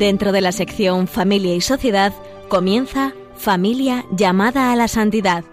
[0.00, 2.14] Dentro de la sección Familia y Sociedad
[2.48, 5.44] comienza Familia llamada a la santidad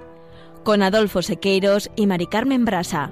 [0.64, 3.12] con Adolfo Sequeiros y Mari Carmen Brasa.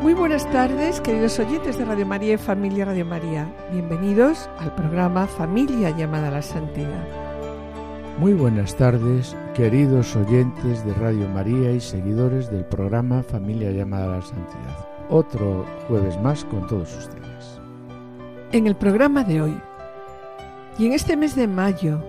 [0.00, 3.54] Muy buenas tardes, queridos oyentes de Radio María y Familia Radio María.
[3.70, 7.06] Bienvenidos al programa Familia llamada a la Santidad.
[8.18, 14.16] Muy buenas tardes, queridos oyentes de Radio María y seguidores del programa Familia llamada a
[14.16, 14.88] la Santidad.
[15.10, 17.23] Otro jueves más con todos ustedes.
[18.54, 19.60] En el programa de hoy
[20.78, 22.00] y en este mes de mayo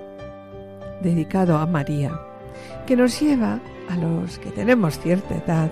[1.01, 2.21] dedicado a María,
[2.85, 5.71] que nos lleva a los que tenemos cierta edad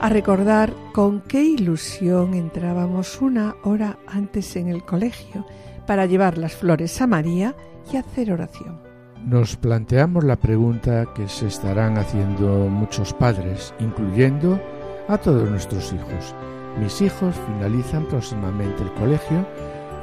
[0.00, 5.44] a recordar con qué ilusión entrábamos una hora antes en el colegio
[5.86, 7.54] para llevar las flores a María
[7.92, 8.80] y hacer oración.
[9.26, 14.58] Nos planteamos la pregunta que se estarán haciendo muchos padres, incluyendo
[15.06, 16.34] a todos nuestros hijos.
[16.80, 19.46] Mis hijos finalizan próximamente el colegio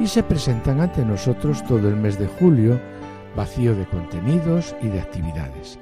[0.01, 2.79] y se presentan ante nosotros todo el mes de julio,
[3.35, 5.77] vacío de contenidos y de actividades.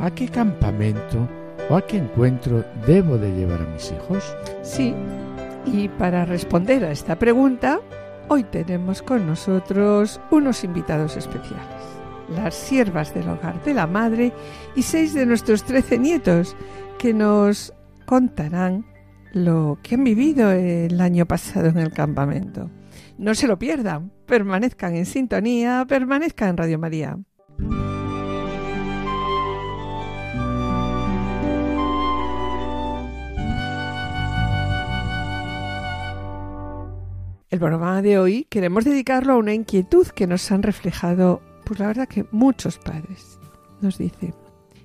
[0.00, 1.28] ¿A qué campamento
[1.70, 4.34] o a qué encuentro debo de llevar a mis hijos?
[4.62, 4.92] Sí,
[5.66, 7.78] y para responder a esta pregunta,
[8.28, 11.64] hoy tenemos con nosotros unos invitados especiales.
[12.34, 14.32] Las siervas del hogar de la madre
[14.74, 16.56] y seis de nuestros trece nietos
[16.98, 17.72] que nos
[18.04, 18.84] contarán
[19.32, 22.68] lo que han vivido el año pasado en el campamento.
[23.16, 27.18] No se lo pierdan, permanezcan en sintonía, permanezcan en Radio María.
[37.50, 41.86] El programa de hoy queremos dedicarlo a una inquietud que nos han reflejado, pues la
[41.86, 43.38] verdad que muchos padres.
[43.80, 44.34] Nos dice,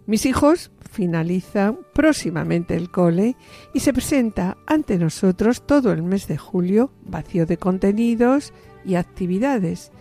[0.10, 3.36] mis hijos finalizan próximamente el cole
[3.76, 8.52] y se presenta ante nosotros todo el mes de julio vacío de contenidos
[8.84, 9.92] y actividades.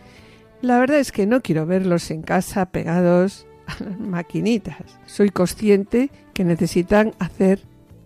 [0.62, 4.78] La verdad es que no quiero verlos en casa pegados a las maquinitas.
[5.04, 7.60] Soy consciente que necesitan hacer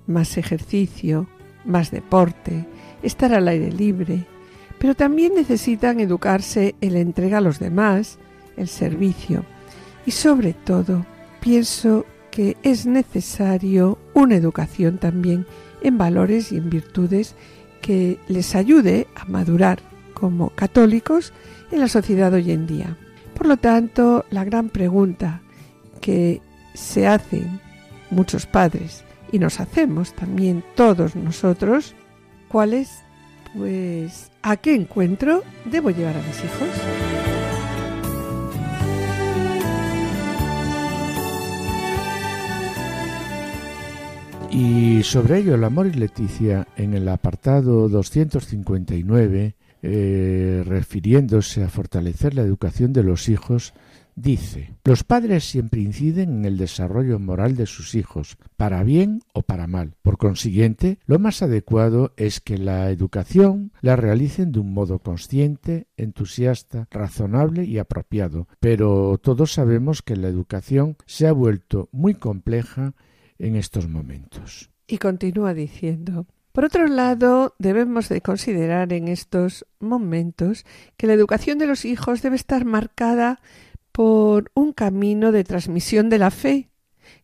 [0.09, 1.29] más ejercicio,
[1.65, 2.67] más deporte,
[3.05, 4.27] estar al aire libre,
[4.81, 8.19] pero también necesitan educarse en la entrega a los demás,
[8.57, 9.45] el servicio
[10.05, 11.07] y sobre todo
[11.43, 15.45] pienso que es necesario una educación también
[15.83, 17.35] en valores y en virtudes
[17.83, 19.81] que les ayude a madurar
[20.15, 21.33] como católicos
[21.73, 22.97] en la sociedad hoy en día.
[23.35, 25.43] Por lo tanto, la gran pregunta
[26.01, 26.41] que
[26.75, 27.61] se hacen
[28.11, 31.95] muchos padres y nos hacemos también todos nosotros,
[32.49, 33.01] ¿cuál es
[33.55, 37.22] pues, ¿a qué encuentro debo llevar a mis hijos?
[44.53, 52.35] Y sobre ello, el amor y Leticia, en el apartado 259, eh, refiriéndose a fortalecer
[52.35, 53.73] la educación de los hijos,
[54.15, 59.43] Dice, los padres siempre inciden en el desarrollo moral de sus hijos, para bien o
[59.43, 59.95] para mal.
[60.03, 65.87] Por consiguiente, lo más adecuado es que la educación la realicen de un modo consciente,
[65.97, 68.49] entusiasta, razonable y apropiado.
[68.61, 72.95] Pero todos sabemos que la educación se ha vuelto muy compleja
[73.39, 74.71] en estos momentos.
[74.87, 80.67] Y continúa diciendo, por otro lado, debemos de considerar en estos momentos
[80.99, 83.41] que la educación de los hijos debe estar marcada
[83.91, 86.69] por un camino de transmisión de la fe,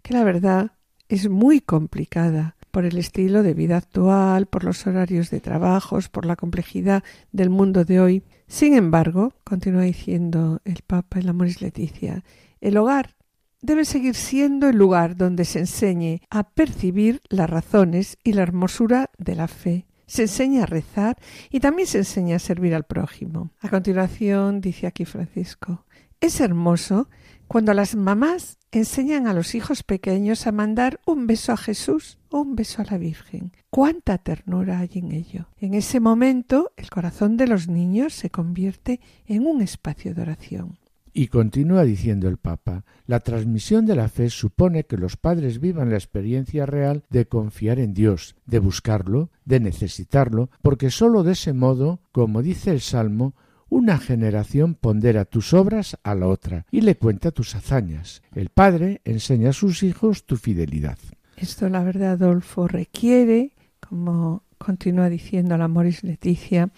[0.02, 0.72] que la verdad
[1.08, 6.24] es muy complicada por el estilo de vida actual, por los horarios de trabajos, por
[6.24, 7.02] la complejidad
[7.32, 8.22] del mundo de hoy.
[8.46, 12.24] Sin embargo, continúa diciendo el Papa en Amoris Leticia,
[12.60, 13.14] el hogar
[13.60, 19.10] debe seguir siendo el lugar donde se enseñe a percibir las razones y la hermosura
[19.18, 19.86] de la fe.
[20.06, 21.18] Se enseña a rezar
[21.50, 23.50] y también se enseña a servir al prójimo.
[23.60, 25.84] A continuación dice aquí Francisco,
[26.20, 27.08] es hermoso
[27.46, 32.40] cuando las mamás enseñan a los hijos pequeños a mandar un beso a Jesús o
[32.40, 33.52] un beso a la Virgen.
[33.70, 35.48] ¿Cuánta ternura hay en ello?
[35.58, 40.78] En ese momento el corazón de los niños se convierte en un espacio de oración.
[41.18, 45.90] Y continúa diciendo el Papa, la transmisión de la fe supone que los padres vivan
[45.90, 51.52] la experiencia real de confiar en Dios, de buscarlo, de necesitarlo, porque sólo de ese
[51.54, 53.34] modo, como dice el Salmo,
[53.68, 58.22] una generación pondera tus obras a la otra y le cuenta tus hazañas.
[58.32, 60.98] El padre enseña a sus hijos tu fidelidad.
[61.36, 66.70] Esto, la verdad, Adolfo, requiere, como continúa diciendo la Moris Leticia,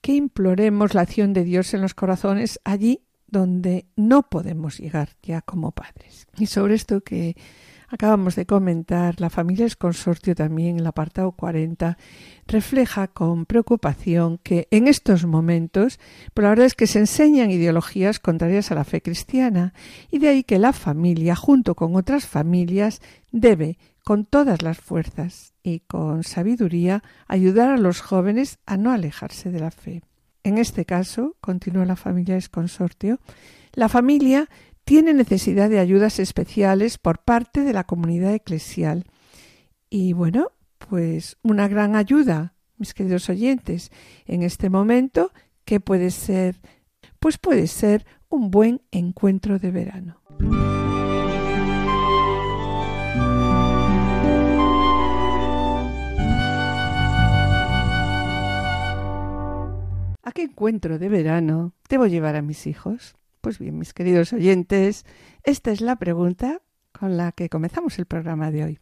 [0.00, 3.03] que imploremos la acción de Dios en los corazones allí
[3.34, 6.26] donde no podemos llegar ya como padres.
[6.38, 7.36] Y sobre esto que
[7.88, 11.98] acabamos de comentar, la familia es consortio también el apartado 40
[12.46, 15.98] refleja con preocupación que en estos momentos,
[16.32, 19.74] pues la verdad es que se enseñan ideologías contrarias a la fe cristiana
[20.10, 23.02] y de ahí que la familia, junto con otras familias,
[23.32, 29.50] debe con todas las fuerzas y con sabiduría ayudar a los jóvenes a no alejarse
[29.50, 30.02] de la fe.
[30.44, 33.18] En este caso, continúa la familia es consortio,
[33.72, 34.48] la familia
[34.84, 39.04] tiene necesidad de ayudas especiales por parte de la comunidad eclesial.
[39.88, 43.90] Y bueno, pues una gran ayuda, mis queridos oyentes,
[44.26, 45.32] en este momento,
[45.64, 46.60] que puede ser?
[47.18, 50.20] Pues puede ser un buen encuentro de verano.
[60.26, 63.14] ¿A qué encuentro de verano debo llevar a mis hijos?
[63.42, 65.04] Pues bien, mis queridos oyentes,
[65.42, 66.62] esta es la pregunta
[66.98, 68.78] con la que comenzamos el programa de hoy.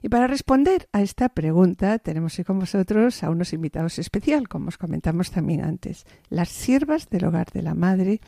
[0.00, 4.68] Y para responder a esta pregunta tenemos hoy con vosotros a unos invitados especial, como
[4.68, 8.22] os comentamos también antes, las siervas del hogar de la madre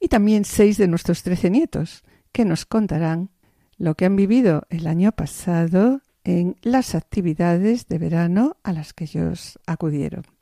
[0.00, 3.32] y también seis de nuestros trece nietos, que nos contarán
[3.76, 9.04] lo que han vivido el año pasado en las actividades de verano a las que
[9.04, 10.33] ellos acudieron.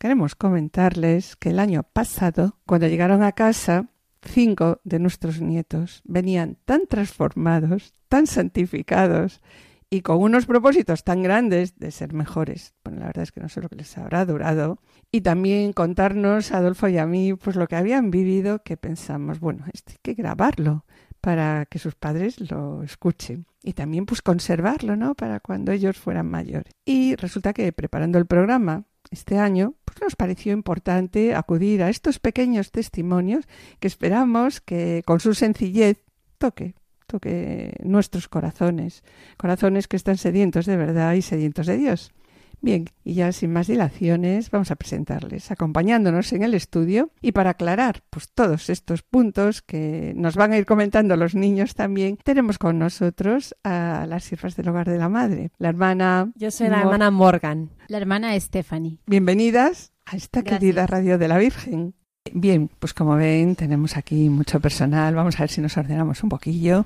[0.00, 3.88] Queremos comentarles que el año pasado, cuando llegaron a casa,
[4.22, 9.42] cinco de nuestros nietos venían tan transformados, tan santificados
[9.90, 12.74] y con unos propósitos tan grandes de ser mejores.
[12.84, 14.78] Bueno, la verdad es que no sé lo que les habrá durado.
[15.10, 19.40] Y también contarnos, a Adolfo y a mí, pues lo que habían vivido, que pensamos,
[19.40, 20.84] bueno, esto hay que grabarlo
[21.20, 23.46] para que sus padres lo escuchen.
[23.64, 25.16] Y también pues conservarlo, ¿no?
[25.16, 26.72] Para cuando ellos fueran mayores.
[26.84, 32.70] Y resulta que preparando el programa, este año, nos pareció importante acudir a estos pequeños
[32.70, 33.46] testimonios
[33.80, 35.98] que esperamos que con su sencillez
[36.38, 36.74] toque,
[37.06, 39.02] toque nuestros corazones,
[39.36, 42.12] corazones que están sedientos de verdad y sedientos de Dios.
[42.60, 47.50] Bien, y ya sin más dilaciones vamos a presentarles, acompañándonos en el estudio y para
[47.50, 52.58] aclarar pues todos estos puntos que nos van a ir comentando los niños también, tenemos
[52.58, 56.80] con nosotros a las siervas del hogar de la madre, la hermana Yo soy la
[56.80, 57.70] hermana Morgan.
[57.86, 58.98] La hermana Stephanie.
[59.06, 61.94] Bienvenidas a esta querida radio de la Virgen.
[62.32, 65.14] Bien, pues como ven, tenemos aquí mucho personal.
[65.14, 66.84] Vamos a ver si nos ordenamos un poquillo.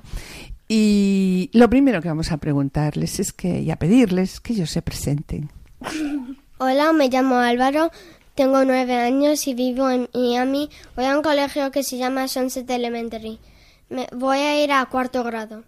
[0.69, 4.83] Y lo primero que vamos a preguntarles es que, y a pedirles que ellos se
[4.83, 5.51] presenten.
[6.59, 7.91] Hola, me llamo Álvaro,
[8.35, 10.71] tengo nueve años y vivo en Miami.
[10.97, 13.39] Voy a un colegio que se llama Sunset Elementary.
[13.89, 15.65] Me, voy a ir a cuarto grado.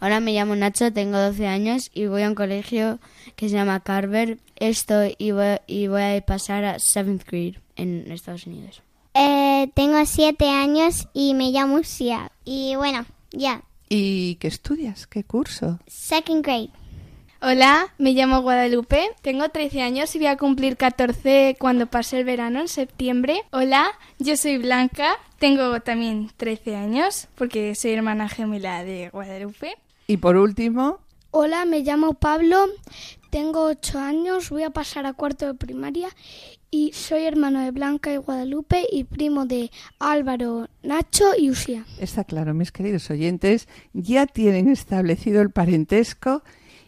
[0.00, 2.98] Hola, me llamo Nacho, tengo 12 años y voy a un colegio
[3.34, 4.38] que se llama Carver.
[4.56, 8.82] Esto y voy, y voy a pasar a seventh grade en Estados Unidos.
[9.14, 12.30] Eh, tengo siete años y me llamo Sia.
[12.44, 13.62] Y bueno, ya.
[13.88, 15.06] ¿Y qué estudias?
[15.06, 15.78] ¿Qué curso?
[15.86, 16.70] Second grade.
[17.42, 22.24] Hola, me llamo Guadalupe, tengo 13 años y voy a cumplir 14 cuando pase el
[22.24, 23.42] verano en septiembre.
[23.52, 23.88] Hola,
[24.18, 29.76] yo soy Blanca, tengo también 13 años porque soy hermana gemela de Guadalupe.
[30.06, 31.00] Y por último,
[31.30, 32.64] Hola, me llamo Pablo,
[33.28, 36.08] tengo 8 años, voy a pasar a cuarto de primaria
[36.70, 41.84] y soy hermano de Blanca y Guadalupe y primo de Álvaro, Nacho y Usía.
[42.00, 46.42] está claro, mis queridos oyentes, ya tienen establecido el parentesco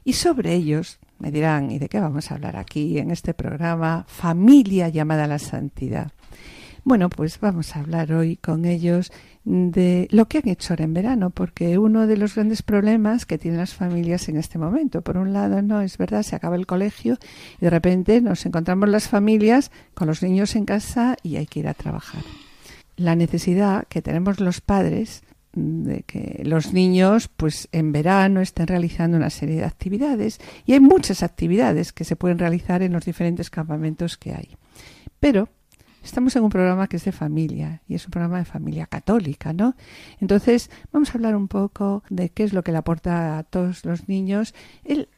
[0.09, 4.07] y sobre ellos me dirán, ¿y de qué vamos a hablar aquí en este programa?
[4.09, 6.13] Familia llamada a la santidad.
[6.83, 9.13] Bueno, pues vamos a hablar hoy con ellos
[9.45, 13.37] de lo que han hecho ahora en verano, porque uno de los grandes problemas que
[13.37, 16.67] tienen las familias en este momento, por un lado, no es verdad, se acaba el
[16.67, 17.19] colegio
[17.61, 21.61] y de repente nos encontramos las familias con los niños en casa y hay que
[21.61, 22.23] ir a trabajar.
[22.97, 25.23] La necesidad que tenemos los padres
[25.59, 30.81] de que los niños pues en verano estén realizando una serie de actividades y hay
[30.81, 34.57] muchas actividades que se pueden realizar en los diferentes campamentos que hay.
[35.21, 35.49] Pero
[36.03, 39.53] estamos en un programa que es de familia y es un programa de familia católica,
[39.53, 39.75] ¿no?
[40.21, 43.85] Entonces, vamos a hablar un poco de qué es lo que le aporta a todos
[43.85, 45.09] los niños el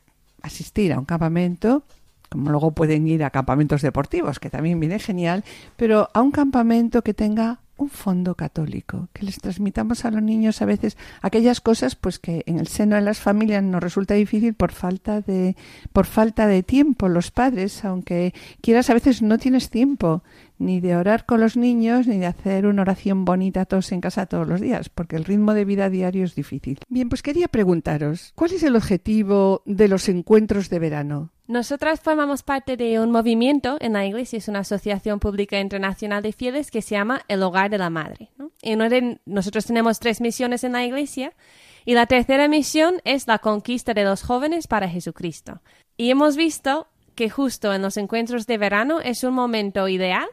[0.42, 1.84] asistir a un campamento
[2.30, 5.44] como luego pueden ir a campamentos deportivos, que también viene genial,
[5.76, 10.60] pero a un campamento que tenga un fondo católico, que les transmitamos a los niños
[10.60, 14.54] a veces aquellas cosas pues que en el seno de las familias nos resulta difícil
[14.54, 15.56] por falta de
[15.92, 17.08] por falta de tiempo.
[17.08, 20.22] Los padres, aunque quieras a veces no tienes tiempo
[20.60, 24.26] ni de orar con los niños ni de hacer una oración bonita todos en casa
[24.26, 26.78] todos los días, porque el ritmo de vida diario es difícil.
[26.88, 31.30] Bien, pues quería preguntaros, ¿cuál es el objetivo de los encuentros de verano?
[31.48, 36.32] Nosotras formamos parte de un movimiento en la iglesia, es una asociación pública internacional de
[36.32, 38.30] fieles que se llama El Hogar de la Madre.
[38.38, 38.52] ¿no?
[39.24, 41.32] Nosotros tenemos tres misiones en la iglesia
[41.84, 45.62] Y la tercera misión es la conquista de los jóvenes para Jesucristo.
[45.96, 50.28] Y hemos visto que justo en los encuentros de verano es un momento ideal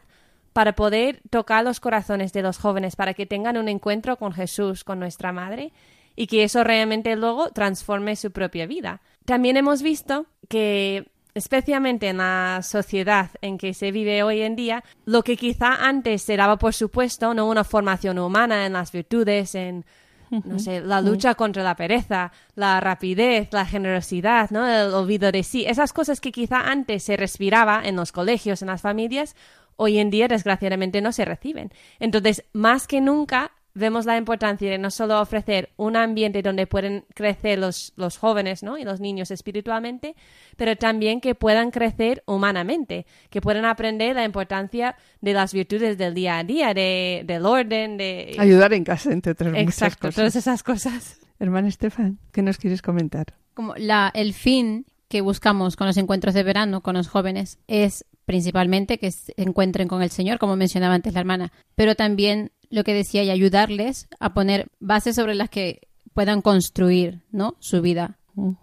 [0.58, 4.84] para poder tocar los corazones de los jóvenes, para que tengan un encuentro con Jesús,
[4.84, 5.72] con nuestra Madre,
[6.16, 9.02] y que eso realmente luego transforme su propia vida.
[9.24, 14.84] También hemos visto que especialmente en la sociedad en que se vive hoy en día,
[15.06, 19.54] lo que quizá antes se daba por supuesto, no una formación humana en las virtudes,
[19.54, 19.86] en
[20.30, 24.68] no sé, la lucha contra la pereza, la rapidez, la generosidad, ¿no?
[24.68, 25.66] El olvido de sí.
[25.66, 29.36] Esas cosas que quizá antes se respiraba en los colegios, en las familias,
[29.78, 31.72] hoy en día desgraciadamente no se reciben.
[32.00, 37.06] Entonces, más que nunca vemos la importancia de no solo ofrecer un ambiente donde pueden
[37.14, 38.78] crecer los, los jóvenes ¿no?
[38.78, 40.16] y los niños espiritualmente,
[40.58, 46.14] pero también que puedan crecer humanamente, que puedan aprender la importancia de las virtudes del
[46.14, 48.36] día a día, de, del orden, de...
[48.40, 50.16] Ayudar en casa, entre otras muchas cosas.
[50.16, 51.20] todas esas cosas.
[51.40, 53.36] Hermana Estefan, ¿qué nos quieres comentar?
[53.54, 58.06] Como la, el fin que buscamos con los encuentros de verano con los jóvenes es
[58.26, 62.84] principalmente que se encuentren con el Señor, como mencionaba antes la hermana, pero también lo
[62.84, 67.56] que decía y ayudarles a poner bases sobre las que puedan construir ¿no?
[67.60, 68.18] su vida.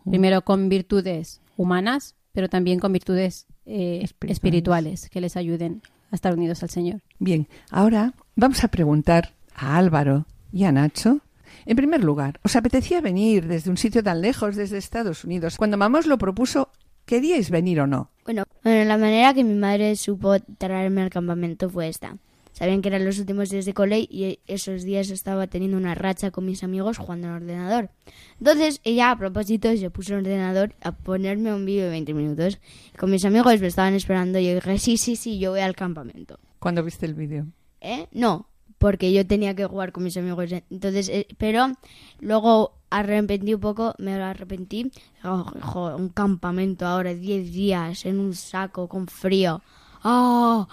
[0.09, 4.37] Primero con virtudes humanas, pero también con virtudes eh, Espirituales.
[4.37, 7.01] espirituales que les ayuden a estar unidos al Señor.
[7.19, 11.21] Bien, ahora vamos a preguntar a Álvaro y a Nacho.
[11.67, 15.57] En primer lugar, ¿os apetecía venir desde un sitio tan lejos, desde Estados Unidos?
[15.57, 16.71] Cuando mamá os lo propuso,
[17.07, 18.11] ¿queríais venir o no?
[18.25, 22.19] Bueno, bueno, la manera que mi madre supo traerme al campamento fue esta.
[22.53, 26.31] Sabían que eran los últimos días de cole y esos días estaba teniendo una racha
[26.31, 27.91] con mis amigos jugando al ordenador.
[28.39, 32.61] Entonces ella a propósito se puso el ordenador a ponerme un vídeo de 20 minutos.
[32.97, 35.75] Con mis amigos me estaban esperando y yo dije, sí, sí, sí, yo voy al
[35.75, 36.39] campamento.
[36.61, 37.47] Cuando viste el vídeo.
[37.81, 38.07] ¿Eh?
[38.13, 38.49] No,
[38.85, 40.53] porque yo tenía que jugar con mis amigos.
[40.69, 41.73] Entonces, eh, pero
[42.21, 44.93] luego arrepentí un poco, me arrepentí.
[45.25, 49.63] Oh, jo, un campamento ahora, 10 días en un saco con frío.
[50.03, 50.69] ¡Oh!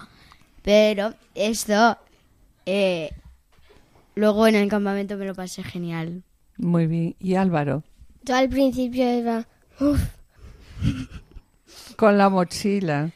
[0.61, 1.97] Pero esto,
[2.65, 3.11] eh,
[4.15, 6.21] luego en el campamento me lo pasé genial.
[6.57, 7.15] Muy bien.
[7.17, 7.81] ¿Y Álvaro?
[8.23, 9.47] Yo al principio iba,
[9.79, 10.01] uff,
[11.95, 13.11] Con la mochila.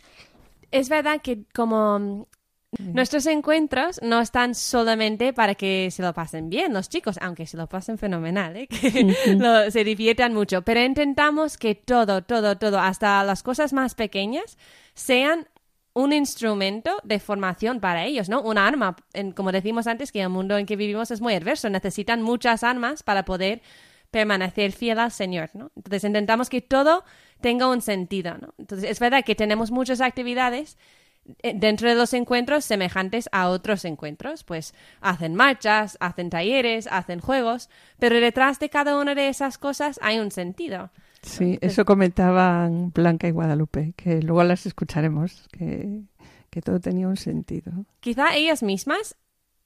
[0.72, 2.30] Es verdad que como
[2.80, 7.58] nuestros encuentros no están solamente para que se lo pasen bien los chicos, aunque se
[7.58, 8.68] lo pasen fenomenal, ¿eh?
[8.70, 13.96] que lo- se diviertan mucho, pero intentamos que todo, todo, todo, hasta las cosas más
[13.96, 14.58] pequeñas,
[14.94, 15.48] sean
[15.94, 18.42] un instrumento de formación para ellos, ¿no?
[18.42, 18.98] Un arma.
[19.14, 22.64] En- como decimos antes, que el mundo en que vivimos es muy adverso, necesitan muchas
[22.64, 23.62] armas para poder
[24.12, 25.72] permanecer fiel al Señor, ¿no?
[25.76, 27.04] Entonces intentamos que todo
[27.42, 28.54] tenga un sentido, ¿no?
[28.58, 30.78] Entonces es verdad que tenemos muchas actividades
[31.42, 37.70] dentro de los encuentros semejantes a otros encuentros, pues hacen marchas, hacen talleres, hacen juegos,
[38.00, 40.92] pero detrás de cada una de esas cosas hay un sentido.
[41.22, 46.04] Sí, eso comentaban Blanca y Guadalupe, que luego las escucharemos, que,
[46.52, 47.72] que todo tenía un sentido.
[48.00, 49.16] Quizá ellas mismas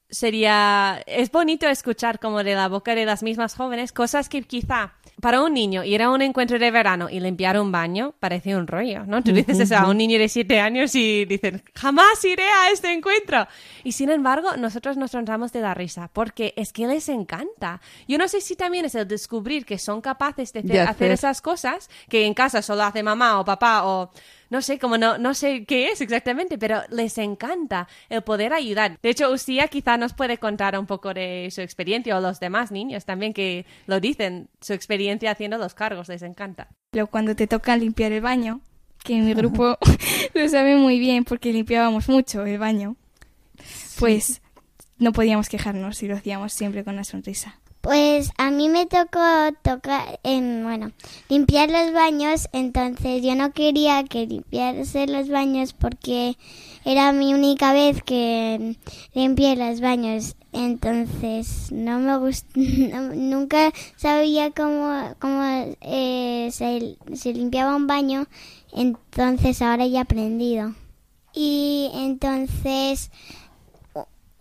[0.10, 4.94] sería es bonito escuchar como de la boca de las mismas jóvenes cosas que quizá
[5.22, 8.68] para un niño ir a un encuentro de verano y limpiar un baño parece un
[8.68, 9.22] rollo, ¿no?
[9.22, 12.92] Tú dices eso a un niño de siete años y dicen jamás iré a este
[12.94, 13.48] encuentro.
[13.84, 17.82] Y sin embargo, nosotros nos tratamos de la risa porque es que les encanta.
[18.08, 20.92] Yo no sé si también es el descubrir que son capaces de, hacer, De hacer
[20.92, 21.12] hacer.
[21.12, 24.12] esas cosas que en casa solo hace mamá o papá o
[24.50, 28.98] no sé, como no, no sé qué es exactamente, pero les encanta el poder ayudar.
[29.02, 32.72] De hecho, Usía quizá nos puede contar un poco de su experiencia o los demás
[32.72, 36.70] niños también que lo dicen, su experiencia haciendo los cargos, les encanta.
[36.92, 38.62] Pero cuando te toca limpiar el baño,
[39.04, 39.78] que en mi grupo
[40.34, 42.96] lo sabe muy bien porque limpiábamos mucho el baño,
[44.00, 44.42] pues
[44.98, 47.60] no podíamos quejarnos y lo hacíamos siempre con una sonrisa.
[47.82, 49.20] Pues a mí me tocó
[49.62, 50.92] tocar, em, bueno,
[51.30, 56.38] limpiar los baños, entonces yo no quería que limpiarse los baños porque
[56.84, 58.76] era mi única vez que
[59.14, 62.50] limpié los baños, entonces no me gustó,
[63.16, 65.42] nunca sabía cómo, cómo
[65.80, 68.28] eh, se, se limpiaba un baño,
[68.74, 70.76] entonces ahora ya he aprendido.
[71.34, 73.12] Y entonces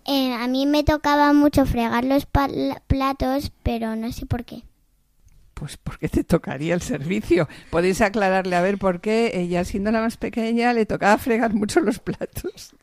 [0.09, 4.63] eh, a mí me tocaba mucho fregar los platos, pero no sé por qué.
[5.53, 7.47] Pues porque te tocaría el servicio.
[7.71, 11.81] Podéis aclararle a ver por qué ella, siendo la más pequeña, le tocaba fregar mucho
[11.81, 12.75] los platos.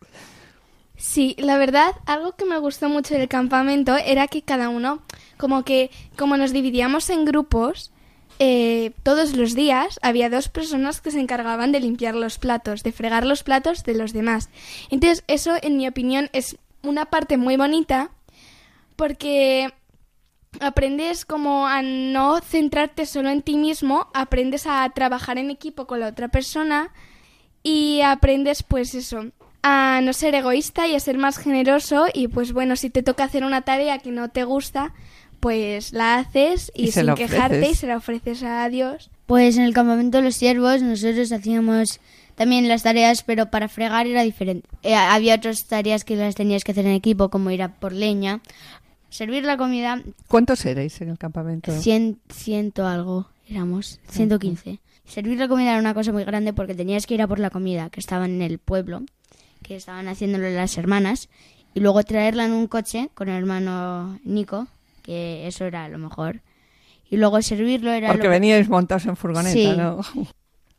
[0.98, 5.02] Sí, la verdad, algo que me gustó mucho del campamento era que cada uno,
[5.38, 7.92] como que, como nos dividíamos en grupos,
[8.38, 12.92] eh, todos los días había dos personas que se encargaban de limpiar los platos, de
[12.92, 14.50] fregar los platos de los demás.
[14.92, 16.58] Entonces, eso, en mi opinión, es
[16.90, 18.12] una parte muy bonita
[18.96, 19.74] porque
[20.60, 26.00] aprendes como a no centrarte solo en ti mismo, aprendes a trabajar en equipo con
[26.00, 26.92] la otra persona
[27.64, 29.32] y aprendes pues eso,
[29.64, 33.24] a no ser egoísta y a ser más generoso y pues bueno, si te toca
[33.24, 34.94] hacer una tarea que no te gusta,
[35.40, 39.10] pues la haces y, Y sin quejarte y se la ofreces a Dios.
[39.26, 42.00] Pues en el campamento de los siervos nosotros hacíamos
[42.36, 44.68] también las tareas, pero para fregar era diferente.
[44.84, 47.94] Eh, había otras tareas que las tenías que hacer en equipo, como ir a por
[47.94, 48.42] leña,
[49.10, 51.72] servir la comida, ¿Cuántos erais en el campamento?
[51.80, 54.80] cien, ciento algo éramos, 115.
[55.06, 57.52] Servir la comida era una cosa muy grande porque tenías que ir a por la
[57.52, 59.04] comida que estaban en el pueblo,
[59.62, 61.30] que estaban haciéndolo las hermanas,
[61.76, 64.68] y luego traerla en un coche con el hermano Nico,
[65.04, 66.42] que eso era lo mejor.
[67.08, 69.68] Y luego servirlo era Porque lo veníais montados en furgoneta, Sí.
[69.78, 70.00] ¿no?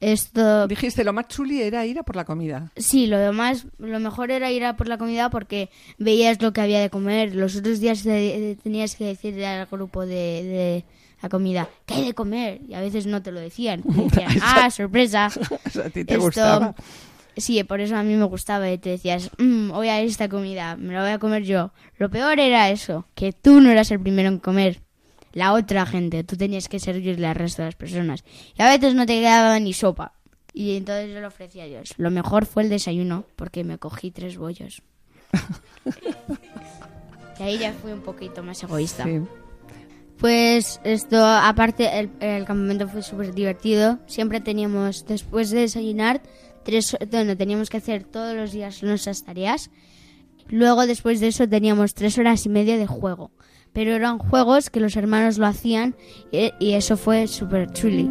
[0.00, 2.70] Esto Dijiste, lo más chuli era ir a por la comida.
[2.76, 6.60] Sí, lo demás, lo mejor era ir a por la comida porque veías lo que
[6.60, 7.34] había de comer.
[7.34, 10.84] Los otros días te- tenías que decirle al grupo de, de
[11.22, 12.60] la comida, ¿qué hay de comer?
[12.68, 13.82] Y a veces no te lo decían.
[14.42, 15.26] Ah, sorpresa.
[15.84, 16.74] A ti te Esto- gustaba.
[17.38, 20.74] Sí, por eso a mí me gustaba y te decías, "Mm, voy a esta comida,
[20.76, 21.70] me la voy a comer yo.
[21.98, 24.80] Lo peor era eso, que tú no eras el primero en comer.
[25.36, 28.24] La otra gente, tú tenías que servirle al resto de las personas.
[28.56, 30.14] Y a veces no te quedaba ni sopa.
[30.54, 31.92] Y entonces yo lo ofrecía a Dios.
[31.98, 34.80] Lo mejor fue el desayuno, porque me cogí tres bollos.
[37.38, 39.04] y ahí ya fui un poquito más egoísta.
[39.04, 39.20] Sí.
[40.16, 43.98] Pues esto, aparte, el, el campamento fue súper divertido.
[44.06, 46.22] Siempre teníamos, después de desayunar,
[46.64, 49.68] tres, bueno, teníamos que hacer todos los días nuestras tareas.
[50.48, 53.32] Luego, después de eso, teníamos tres horas y media de juego.
[53.76, 55.94] Pero eran juegos que los hermanos lo hacían
[56.32, 58.10] y, eso fue súper chuli.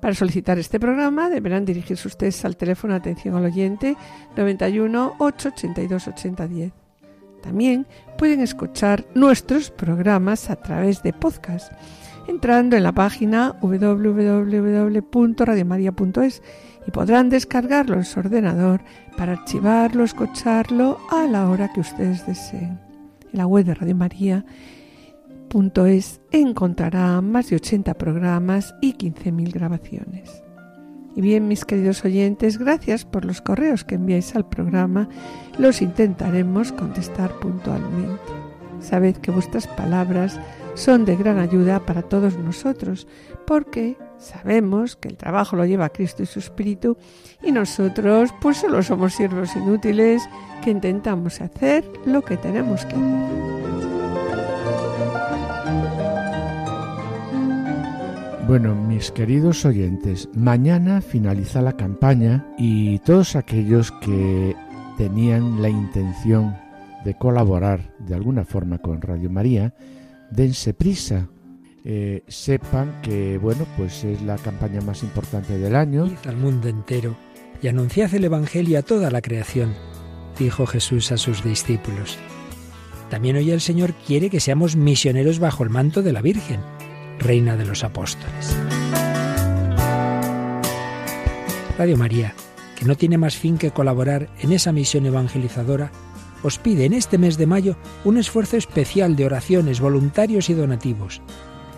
[0.00, 3.96] para solicitar este programa deberán dirigirse ustedes al teléfono atención al oyente
[4.36, 6.72] 91 882 8010.
[7.42, 7.86] También
[8.18, 11.72] pueden escuchar nuestros programas a través de podcast
[12.30, 16.42] entrando en la página www.radiomaria.es
[16.86, 18.80] y podrán descargarlo en su ordenador
[19.16, 22.78] para archivarlo, escucharlo a la hora que ustedes deseen.
[23.32, 24.44] En la web de Radio María
[25.86, 30.44] es encontrará más de 80 programas y 15.000 grabaciones.
[31.16, 35.08] Y bien, mis queridos oyentes, gracias por los correos que enviáis al programa.
[35.58, 38.32] Los intentaremos contestar puntualmente.
[38.78, 40.38] Sabed que vuestras palabras
[40.74, 43.08] son de gran ayuda para todos nosotros,
[43.44, 46.96] porque sabemos que el trabajo lo lleva Cristo y su Espíritu,
[47.42, 50.22] y nosotros pues solo somos siervos inútiles
[50.62, 53.49] que intentamos hacer lo que tenemos que hacer.
[58.50, 64.56] Bueno, mis queridos oyentes, mañana finaliza la campaña y todos aquellos que
[64.98, 66.56] tenían la intención
[67.04, 69.72] de colaborar de alguna forma con Radio María,
[70.32, 71.28] dense prisa.
[71.84, 76.06] Eh, sepan que, bueno, pues es la campaña más importante del año.
[76.06, 77.14] Id al mundo entero
[77.62, 79.74] y anunciad el Evangelio a toda la creación,
[80.36, 82.18] dijo Jesús a sus discípulos.
[83.10, 86.58] También hoy el Señor quiere que seamos misioneros bajo el manto de la Virgen,
[87.20, 88.56] Reina de los Apóstoles.
[91.78, 92.34] Radio María,
[92.76, 95.92] que no tiene más fin que colaborar en esa misión evangelizadora,
[96.42, 101.20] os pide en este mes de mayo un esfuerzo especial de oraciones, voluntarios y donativos.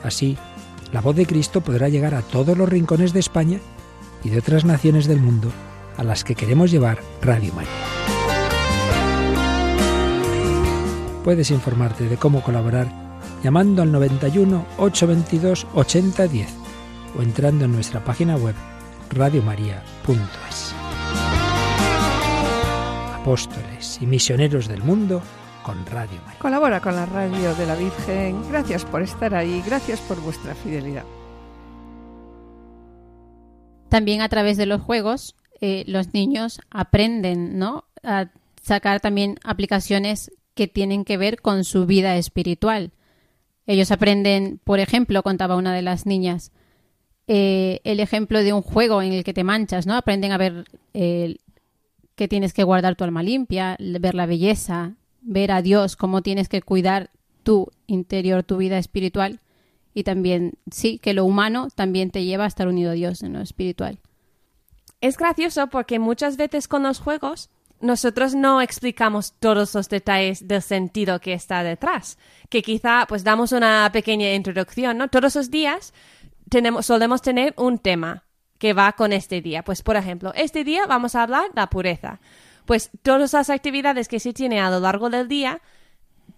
[0.04, 0.38] Así,
[0.92, 3.58] la voz de Cristo podrá llegar a todos los rincones de España
[4.22, 5.50] y de otras naciones del mundo
[5.96, 7.70] a las que queremos llevar Radio María.
[11.24, 13.01] Puedes informarte de cómo colaborar
[13.42, 16.48] llamando al 91 822 8010
[17.18, 18.54] o entrando en nuestra página web
[19.10, 20.74] radiomaria.es.
[23.14, 25.22] Apóstoles y misioneros del mundo
[25.62, 26.38] con Radio María.
[26.38, 28.48] Colabora con la radio de la Virgen.
[28.50, 31.04] Gracias por estar ahí, gracias por vuestra fidelidad.
[33.88, 37.84] También a través de los juegos, eh, los niños aprenden, ¿no?
[38.02, 38.28] A
[38.62, 42.92] sacar también aplicaciones que tienen que ver con su vida espiritual.
[43.66, 46.52] Ellos aprenden, por ejemplo, contaba una de las niñas,
[47.28, 49.94] eh, el ejemplo de un juego en el que te manchas, ¿no?
[49.94, 51.36] Aprenden a ver eh,
[52.14, 56.48] que tienes que guardar tu alma limpia, ver la belleza, ver a Dios, cómo tienes
[56.48, 57.10] que cuidar
[57.42, 59.40] tu interior, tu vida espiritual.
[59.94, 63.34] Y también, sí, que lo humano también te lleva a estar unido a Dios en
[63.34, 63.98] lo espiritual.
[65.00, 67.50] Es gracioso porque muchas veces con los juegos
[67.82, 72.16] nosotros no explicamos todos los detalles del sentido que está detrás,
[72.48, 75.08] que quizá pues damos una pequeña introducción, ¿no?
[75.08, 75.92] Todos los días
[76.48, 78.24] tenemos, solemos tener un tema
[78.58, 79.64] que va con este día.
[79.64, 82.20] Pues por ejemplo, este día vamos a hablar de la pureza.
[82.64, 85.60] Pues todas las actividades que se tiene a lo largo del día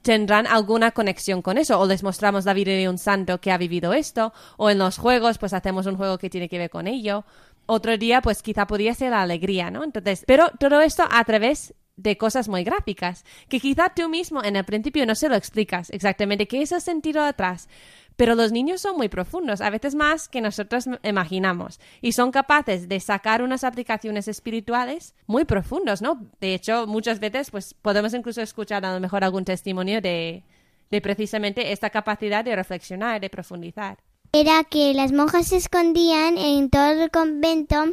[0.00, 3.58] tendrán alguna conexión con eso, o les mostramos la vida de un santo que ha
[3.58, 6.86] vivido esto, o en los juegos, pues hacemos un juego que tiene que ver con
[6.86, 7.24] ello,
[7.66, 9.84] otro día, pues quizá podría ser la alegría, ¿no?
[9.84, 14.56] Entonces, pero todo esto a través de cosas muy gráficas, que quizá tú mismo en
[14.56, 17.68] el principio no se lo explicas exactamente qué es el sentido atrás.
[18.16, 22.88] Pero los niños son muy profundos, a veces más que nosotros imaginamos, y son capaces
[22.88, 26.24] de sacar unas aplicaciones espirituales muy profundos, ¿no?
[26.40, 30.44] De hecho, muchas veces, pues podemos incluso escuchar a lo mejor algún testimonio de,
[30.92, 33.98] de precisamente esta capacidad de reflexionar, de profundizar
[34.34, 37.84] era que las monjas se escondían en todo el convento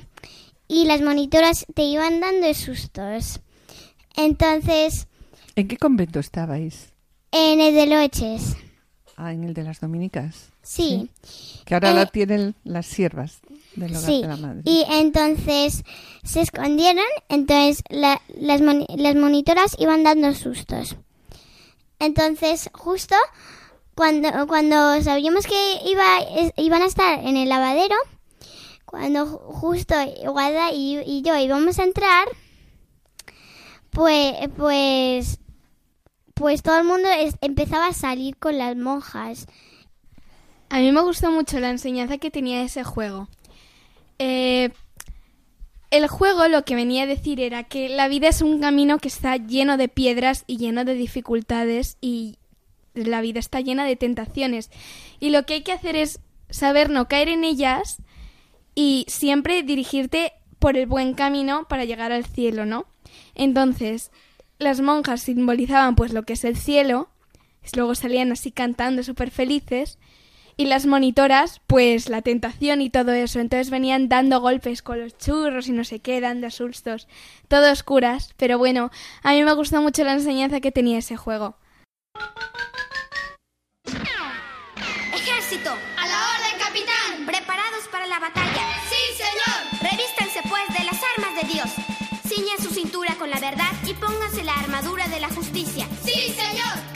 [0.67, 3.41] y las monitoras te iban dando sustos.
[4.15, 5.07] Entonces...
[5.55, 6.93] ¿En qué convento estabais?
[7.31, 8.55] En el de Loeches.
[9.17, 10.51] Ah, en el de las dominicas.
[10.63, 11.11] Sí.
[11.63, 13.41] Que ahora la tienen las siervas
[13.75, 14.61] del hogar de la madre.
[14.65, 15.83] Y entonces
[16.23, 20.95] se escondieron, entonces las, las monitoras iban dando sustos.
[21.99, 23.15] Entonces, justo
[24.01, 26.03] cuando, cuando sabíamos que iba,
[26.57, 27.95] iban a estar en el lavadero,
[28.83, 29.93] cuando justo
[30.25, 32.27] Guada y, yo íbamos a entrar,
[33.91, 35.39] pues, pues,
[36.33, 37.07] pues todo el mundo
[37.41, 39.45] empezaba a salir con las monjas.
[40.69, 43.27] A mí me gustó mucho la enseñanza que tenía ese juego.
[44.17, 44.71] Eh,
[45.91, 49.09] el juego lo que venía a decir era que la vida es un camino que
[49.09, 52.39] está lleno de piedras y lleno de dificultades y
[52.93, 54.69] la vida está llena de tentaciones
[55.19, 57.97] y lo que hay que hacer es saber no caer en ellas
[58.75, 62.85] y siempre dirigirte por el buen camino para llegar al cielo, ¿no?
[63.35, 64.11] Entonces,
[64.59, 67.09] las monjas simbolizaban pues lo que es el cielo,
[67.75, 69.97] luego salían así cantando súper felices,
[70.57, 75.17] y las monitoras pues la tentación y todo eso, entonces venían dando golpes con los
[75.17, 77.07] churros y no sé qué, dando sustos,
[77.47, 78.91] todo oscuras, pero bueno,
[79.23, 81.55] a mí me gustó mucho la enseñanza que tenía ese juego.
[85.51, 87.25] ¡A la orden, capitán!
[87.25, 88.67] ¿Preparados para la batalla?
[88.89, 89.91] ¡Sí, señor!
[89.91, 91.69] Revístanse, pues, de las armas de Dios.
[92.25, 95.85] Ciñan su cintura con la verdad y pónganse la armadura de la justicia.
[96.05, 96.90] ¡Sí, señor!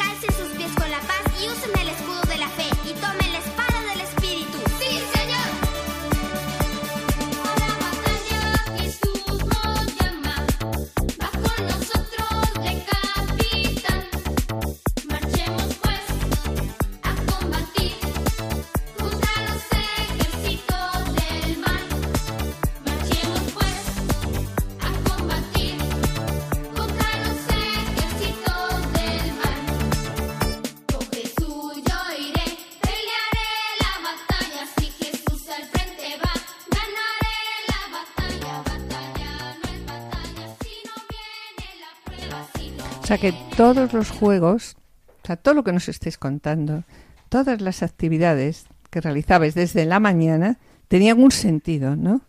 [43.05, 44.77] O sea que todos los juegos,
[45.21, 46.85] o sea, todo lo que nos estéis contando,
[47.29, 52.21] todas las actividades que realizabais desde la mañana tenían un sentido, ¿no?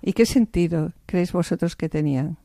[0.00, 2.38] ¿Y qué sentido creéis vosotros que tenían?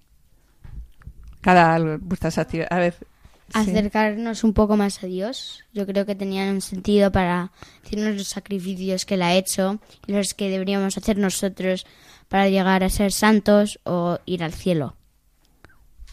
[1.40, 2.74] Cada vuestras actividades.
[2.74, 2.96] A ver.
[3.00, 3.06] sí.
[3.54, 5.64] Acercarnos un poco más a Dios.
[5.72, 7.54] Yo creo que tenían un sentido para
[7.84, 11.86] decirnos los sacrificios que Él ha hecho y los que deberíamos hacer nosotros
[12.28, 14.98] para llegar a ser santos o ir al cielo.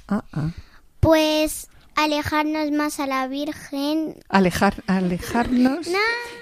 [0.07, 0.53] Ah, ah.
[1.01, 4.17] Pues alejarnos más a la Virgen.
[4.29, 5.89] Alejar, alejarnos.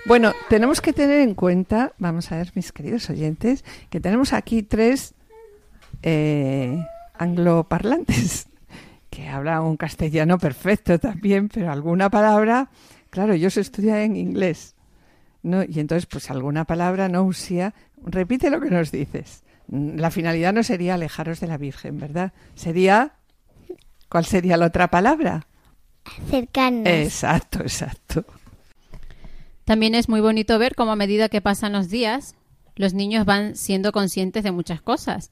[0.06, 4.62] Bueno, tenemos que tener en cuenta, vamos a ver, mis queridos oyentes, que tenemos aquí
[4.62, 5.14] tres
[6.02, 6.84] eh,
[7.18, 8.48] angloparlantes
[9.10, 12.68] que hablan un castellano perfecto también, pero alguna palabra,
[13.10, 14.74] claro, ellos estudian en inglés,
[15.42, 15.64] ¿no?
[15.64, 17.74] Y entonces, pues alguna palabra no usía.
[18.04, 19.42] Repite lo que nos dices.
[19.68, 22.32] La finalidad no sería alejaros de la Virgen, ¿verdad?
[22.54, 23.14] Sería,
[24.08, 25.46] ¿cuál sería la otra palabra?
[26.04, 26.86] Acercarnos.
[26.86, 28.24] Exacto, exacto.
[29.64, 32.36] También es muy bonito ver cómo a medida que pasan los días,
[32.76, 35.30] los niños van siendo conscientes de muchas cosas.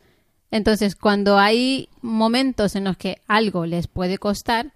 [0.51, 4.73] Entonces, cuando hay momentos en los que algo les puede costar,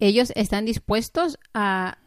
[0.00, 1.98] ellos están dispuestos a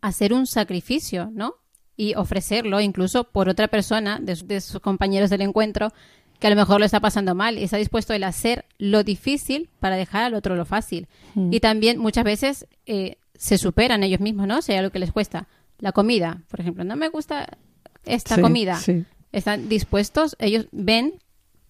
[0.00, 1.56] hacer un sacrificio, ¿no?
[1.96, 5.92] Y ofrecerlo incluso por otra persona de, de sus compañeros del encuentro
[6.38, 9.70] que a lo mejor lo está pasando mal y está dispuesto a hacer lo difícil
[9.80, 11.08] para dejar al otro lo fácil.
[11.34, 11.52] Mm.
[11.52, 14.62] Y también muchas veces eh, se superan ellos mismos, ¿no?
[14.62, 15.46] Sea lo que les cuesta.
[15.78, 17.58] La comida, por ejemplo, no me gusta
[18.04, 18.76] esta Sí, comida.
[18.76, 19.04] sí.
[19.32, 21.14] Están dispuestos, ellos ven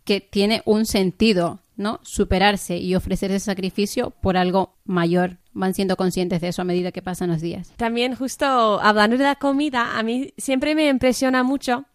[0.04, 2.00] que tiene un sentido, ¿no?
[2.02, 5.38] Superarse y ofrecer ese sacrificio por algo mayor.
[5.52, 7.72] Van siendo conscientes de eso a medida que pasan los días.
[7.76, 8.44] También justo
[8.82, 11.86] hablando de la comida, a mí siempre me impresiona mucho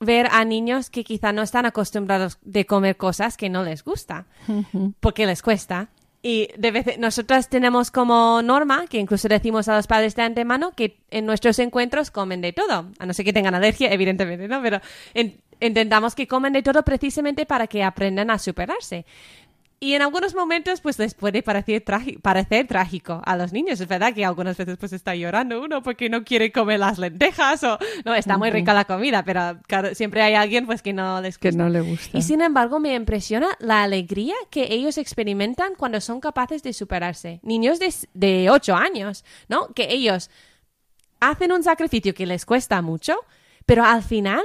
[0.00, 4.26] ver a niños que quizá no están acostumbrados de comer cosas que no les gusta,
[5.00, 5.88] porque les cuesta.
[6.20, 10.72] Y de vez nosotras tenemos como norma, que incluso decimos a los padres de antemano,
[10.72, 14.60] que en nuestros encuentros comen de todo, a no ser que tengan alergia, evidentemente, ¿no?
[14.60, 14.80] Pero
[15.14, 19.06] en- intentamos que comen de todo precisamente para que aprendan a superarse.
[19.80, 21.82] Y en algunos momentos, pues les puede parecer,
[22.66, 23.80] trágico a los niños.
[23.80, 27.62] Es verdad que algunas veces pues está llorando uno porque no quiere comer las lentejas
[27.62, 31.20] o no, está muy rica la comida, pero claro, siempre hay alguien pues que no
[31.20, 31.62] les Que gusta.
[31.62, 32.18] no le gusta.
[32.18, 37.38] Y sin embargo, me impresiona la alegría que ellos experimentan cuando son capaces de superarse.
[37.44, 39.72] Niños de, de 8 años, ¿no?
[39.74, 40.28] Que ellos
[41.20, 43.16] hacen un sacrificio que les cuesta mucho,
[43.64, 44.42] pero al final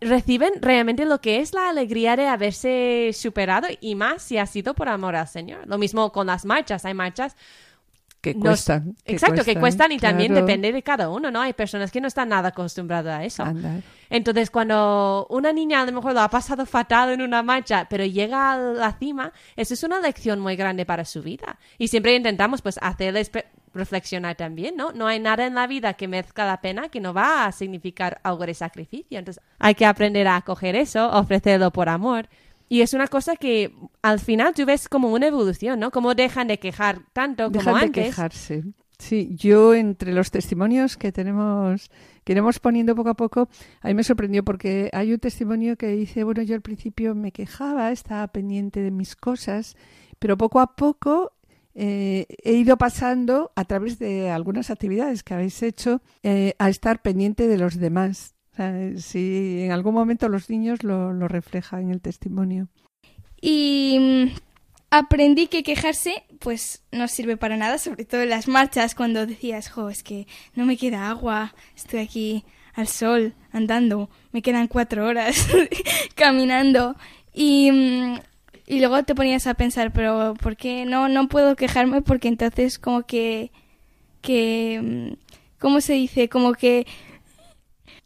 [0.00, 4.74] reciben realmente lo que es la alegría de haberse superado y más si ha sido
[4.74, 5.66] por amor al Señor.
[5.66, 6.84] Lo mismo con las marchas.
[6.84, 7.36] Hay marchas
[8.20, 8.96] Que nos- cuestan.
[9.04, 11.40] que exacto, que cuestan y también depende de cada uno, ¿no?
[11.40, 13.42] Hay personas que no están nada acostumbradas a eso.
[13.42, 13.80] Andar.
[14.10, 18.04] Entonces, cuando una niña a lo mejor lo ha pasado fatal en una marcha, pero
[18.04, 21.58] llega a la cima, eso es una lección muy grande para su vida.
[21.78, 23.30] Y siempre intentamos, pues, hacerles
[23.72, 24.92] reflexionar también, ¿no?
[24.92, 28.20] No hay nada en la vida que merezca la pena que no va a significar
[28.24, 29.18] algo de sacrificio.
[29.18, 32.28] Entonces, hay que aprender a acoger eso, ofrecerlo por amor.
[32.70, 35.90] Y es una cosa que al final tú ves como una evolución, ¿no?
[35.90, 38.04] Como dejan de quejar tanto como Dejan de antes.
[38.06, 38.64] quejarse.
[38.96, 41.90] Sí, yo entre los testimonios que tenemos,
[42.22, 43.48] que iremos poniendo poco a poco,
[43.80, 47.32] a mí me sorprendió porque hay un testimonio que dice, bueno, yo al principio me
[47.32, 49.74] quejaba, estaba pendiente de mis cosas,
[50.20, 51.32] pero poco a poco
[51.74, 57.02] eh, he ido pasando a través de algunas actividades que habéis hecho eh, a estar
[57.02, 58.36] pendiente de los demás.
[58.60, 62.68] Sea, si en algún momento los niños lo, lo reflejan en el testimonio.
[63.40, 64.36] Y mm,
[64.90, 69.70] aprendí que quejarse pues no sirve para nada, sobre todo en las marchas cuando decías,
[69.70, 72.44] jo, es que no me queda agua, estoy aquí
[72.74, 75.48] al sol andando, me quedan cuatro horas
[76.14, 76.96] caminando
[77.32, 78.18] y, mm,
[78.66, 82.02] y luego te ponías a pensar, pero ¿por qué no, no puedo quejarme?
[82.02, 83.52] Porque entonces como que,
[84.20, 85.14] que, mm,
[85.58, 86.28] ¿cómo se dice?
[86.28, 86.86] Como que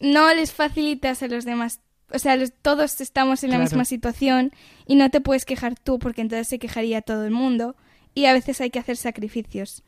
[0.00, 1.80] no les facilitas a los demás.
[2.12, 3.70] O sea, los- todos estamos en la Claro.
[3.70, 4.52] misma situación
[4.87, 7.74] y no te puedes quejar tú porque entonces se quejaría todo el mundo
[8.14, 9.83] y a veces hay que hacer sacrificios.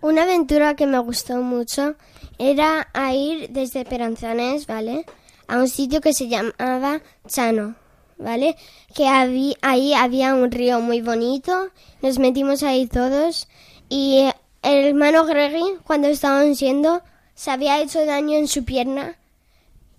[0.00, 1.96] Una aventura que me gustó mucho
[2.38, 5.06] era a ir desde Peranzanes, ¿vale?
[5.46, 7.74] A un sitio que se llamaba Chano,
[8.18, 8.56] ¿vale?
[8.94, 11.70] Que habí- ahí había un río muy bonito,
[12.02, 13.48] nos metimos ahí todos
[13.88, 14.24] y
[14.62, 17.02] el hermano Gregory, cuando estaban siendo,
[17.34, 19.16] se había hecho daño en su pierna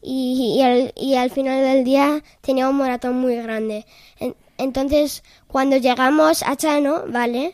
[0.08, 0.62] y,
[0.96, 3.86] y al, final del día tenía un moratón muy grande.
[4.20, 7.54] En- entonces, cuando llegamos a Chano, ¿vale?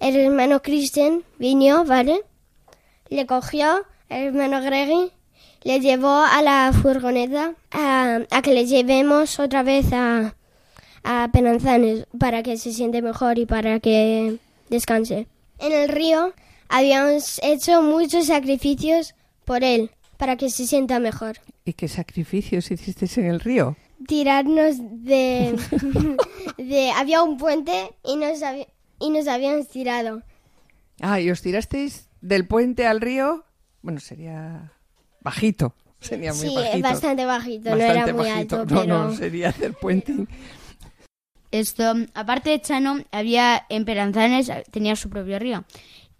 [0.00, 2.22] El hermano Christian vino, ¿vale?
[3.10, 5.12] Le cogió el hermano Gregory,
[5.62, 10.34] le llevó a la furgoneta a, a que le llevemos otra vez a,
[11.04, 14.38] a Penanzanes para que se siente mejor y para que
[14.70, 15.26] descanse.
[15.58, 16.32] En el río
[16.68, 21.38] habíamos hecho muchos sacrificios por él, para que se sienta mejor.
[21.68, 23.76] ¿Y qué sacrificios hicisteis en el río?
[24.06, 25.54] tirarnos de,
[26.56, 28.68] de había un puente y nos habi-
[29.00, 30.22] y nos habíamos tirado
[31.00, 33.44] Ah, y os tirasteis del puente al río.
[33.82, 34.72] Bueno, sería
[35.20, 35.74] bajito.
[36.00, 36.88] Sería muy sí bajito.
[36.88, 38.60] bastante bajito no era muy bajito.
[38.60, 40.14] alto No, pero no, sería hacer puente.
[41.50, 45.64] Esto, aparte de Chano, había en Peranzanes, tenía su propio río.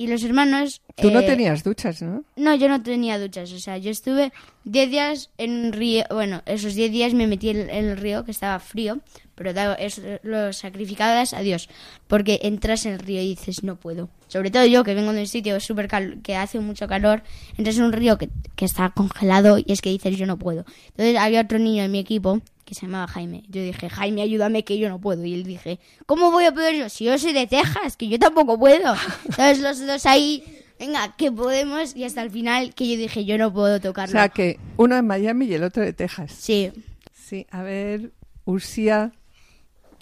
[0.00, 0.80] Y los hermanos...
[0.94, 2.22] Tú no eh, tenías duchas, ¿no?
[2.36, 3.52] No, yo no tenía duchas.
[3.52, 4.32] O sea, yo estuve
[4.62, 6.04] 10 días en un río.
[6.08, 9.00] Bueno, esos 10 días me metí en en el río que estaba frío.
[9.34, 11.68] Pero dado eso, lo sacrificadas a Dios.
[12.06, 14.08] Porque entras en el río y dices, no puedo.
[14.28, 15.88] Sobre todo yo que vengo de un sitio súper
[16.22, 17.24] que hace mucho calor.
[17.56, 20.64] Entras en un río que, que está congelado y es que dices, yo no puedo.
[20.90, 23.44] Entonces había otro niño en mi equipo que se llamaba Jaime.
[23.48, 25.24] Yo dije, Jaime, ayúdame que yo no puedo.
[25.24, 26.88] Y él dije, ¿cómo voy a poder yo?
[26.90, 28.94] Si yo soy de Texas, que yo tampoco puedo.
[29.24, 30.44] Entonces los dos ahí,
[30.78, 31.96] venga, que podemos.
[31.96, 34.12] Y hasta el final que yo dije, yo no puedo O tocarlo.
[34.12, 36.32] sea, que uno en Miami y el otro de Texas.
[36.38, 36.70] Sí.
[37.14, 38.12] Sí, a ver,
[38.44, 39.12] Usía.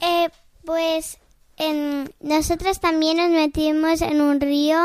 [0.01, 0.29] Eh,
[0.65, 1.19] pues
[1.57, 4.77] en, nosotros también nos metimos en un río.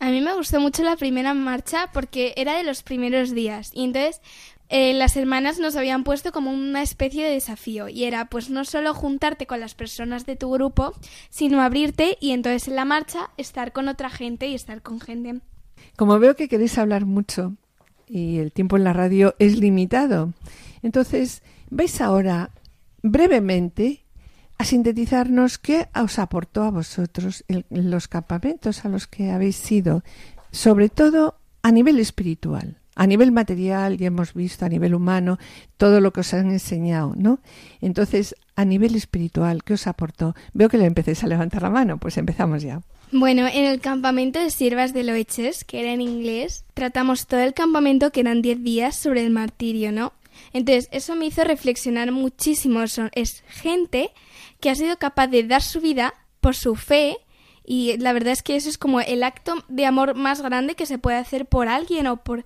[0.00, 3.82] A mí me gustó mucho la primera marcha porque era de los primeros días y
[3.84, 4.20] entonces
[4.70, 8.64] eh, las hermanas nos habían puesto como una especie de desafío y era pues no
[8.64, 10.92] solo juntarte con las personas de tu grupo,
[11.30, 15.40] sino abrirte y entonces en la marcha estar con otra gente y estar con gente.
[15.96, 17.54] Como veo que queréis hablar mucho
[18.06, 20.34] y el tiempo en la radio es limitado,
[20.82, 22.50] entonces vais ahora
[23.02, 24.04] brevemente
[24.58, 30.02] a sintetizarnos qué os aportó a vosotros los campamentos a los que habéis ido,
[30.50, 32.77] sobre todo a nivel espiritual.
[32.98, 35.38] A nivel material ya hemos visto, a nivel humano,
[35.76, 37.38] todo lo que os han enseñado, ¿no?
[37.80, 40.34] Entonces, a nivel espiritual, ¿qué os aportó?
[40.52, 42.82] Veo que le empecéis a levantar la mano, pues empezamos ya.
[43.12, 47.54] Bueno, en el campamento de siervas de Loeches, que era en inglés, tratamos todo el
[47.54, 50.12] campamento, que eran 10 días, sobre el martirio, ¿no?
[50.52, 52.86] Entonces, eso me hizo reflexionar muchísimo.
[52.88, 54.10] Son- Es gente
[54.60, 57.16] que ha sido capaz de dar su vida por su fe
[57.64, 60.86] y la verdad es que eso es como el acto de amor más grande que
[60.86, 62.44] se puede hacer por alguien o por...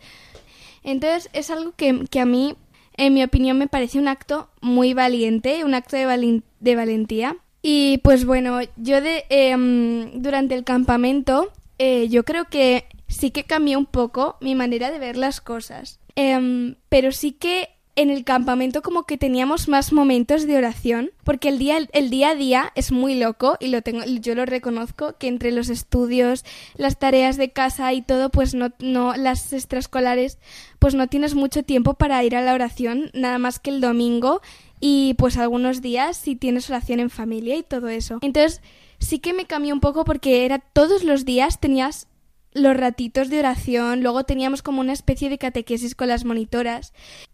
[0.82, 2.56] Entonces, es algo que, que a mí,
[2.96, 7.36] en mi opinión, me parece un acto muy valiente, un acto de, de valentía.
[7.62, 13.44] Y pues bueno, yo de, em, durante el campamento, eh, yo creo que sí que
[13.44, 16.00] cambió un poco mi manera de ver las cosas.
[16.16, 21.48] Em, pero sí que en el campamento como que teníamos más momentos de oración, porque
[21.48, 25.16] el día, el día a día es muy loco y lo tengo, yo lo reconozco,
[25.18, 26.44] que entre los estudios,
[26.76, 30.38] las tareas de casa y todo, pues no, no, las extraescolares,
[30.78, 34.40] pues no tienes mucho tiempo para ir a la oración, nada más que el domingo
[34.80, 38.18] y pues algunos días si tienes oración en familia y todo eso.
[38.22, 38.62] Entonces
[38.98, 42.08] sí que me cambió un poco porque era todos los días tenías
[42.54, 46.92] los ratitos de oración, luego teníamos como una especie de catequesis con las monitoras.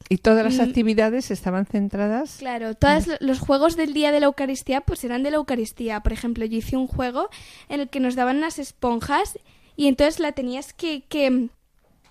[0.08, 0.70] Y todas las Mm.
[0.70, 2.36] actividades estaban centradas.
[2.38, 6.00] Claro, todos los juegos del día de la Eucaristía pues eran de la Eucaristía.
[6.00, 7.28] Por ejemplo, yo hice un juego
[7.68, 9.38] en el que nos daban unas esponjas
[9.76, 11.48] y entonces la tenías que, que,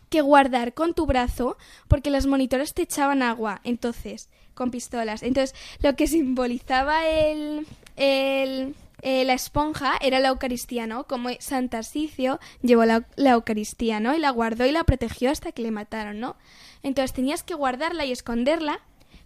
[0.10, 5.24] que guardar con tu brazo porque las monitoras te echaban agua, entonces, con pistolas.
[5.24, 7.66] Entonces, lo que simbolizaba el,
[7.96, 11.06] el, eh, la esponja era la Eucaristía, ¿no?
[11.06, 14.16] Como San Tarsicio llevó la, la Eucaristía, ¿no?
[14.16, 16.36] Y la guardó y la protegió hasta que le mataron, ¿no?
[16.84, 18.80] Entonces tenías que guardarla y esconderla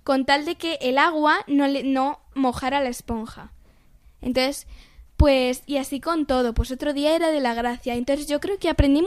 [0.04, 3.54] con tal de que el agua no, le, no mojara la esponja.
[4.22, 4.68] Entonces,
[5.18, 7.96] pues, y así con todo, pues otro día era de la gracia.
[7.96, 9.04] Entonces yo creo que aprendí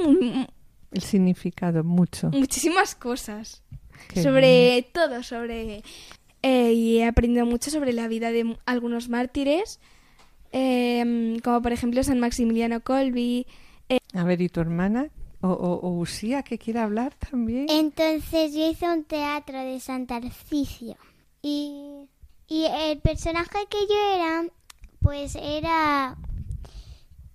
[0.92, 2.30] El significado, mucho.
[2.30, 3.62] muchísimas cosas.
[4.08, 5.82] Qué sobre todo, sobre...
[6.42, 9.80] eh, y he aprendido mucho sobre la vida de algunos mártires,
[10.56, 13.44] em, como por ejemplo San Maximiliano Colby.
[13.88, 15.10] eh, A ver, ¿y tu hermana?
[15.40, 17.66] ¿O, o, o Usía que quiere hablar también?
[17.68, 20.96] Entonces yo hice un teatro de San Tarcisio
[21.42, 22.06] y,
[22.48, 24.44] y el personaje que yo era,
[25.00, 26.16] pues era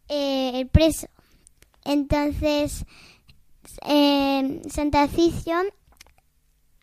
[0.07, 1.07] eh, el preso.
[1.85, 2.85] Entonces,
[3.85, 5.55] eh, San Tarcisio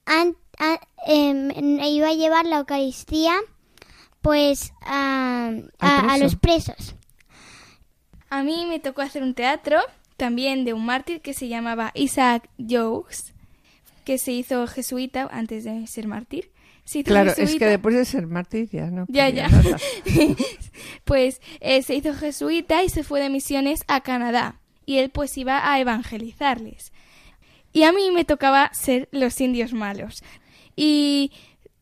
[0.04, 3.34] an- a- em, iba a llevar la Eucaristía
[4.26, 6.96] pues a, a- los presos.
[8.28, 9.78] A mí me tocó hacer un teatro
[10.16, 13.34] también de un mártir que se llamaba Isaac Jogues,
[14.04, 16.50] que se hizo jesuita antes de ser mártir.
[16.84, 19.04] Se Claro, es que después de ser mártir ya no.
[19.08, 19.48] Ya, ya.
[21.04, 24.60] pues eh, se hizo jesuita y se fue de misiones a Canadá.
[24.86, 26.92] Y él pues iba a evangelizarles.
[27.72, 30.24] Y a mí me tocaba ser los indios malos.
[30.74, 31.30] Y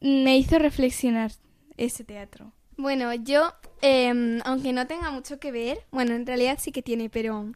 [0.02, 1.32] me hizo reflexionar
[1.76, 2.52] ese teatro.
[2.76, 7.08] Bueno, yo, eh, aunque no tenga mucho que ver, bueno, en realidad sí que tiene,
[7.08, 7.52] pero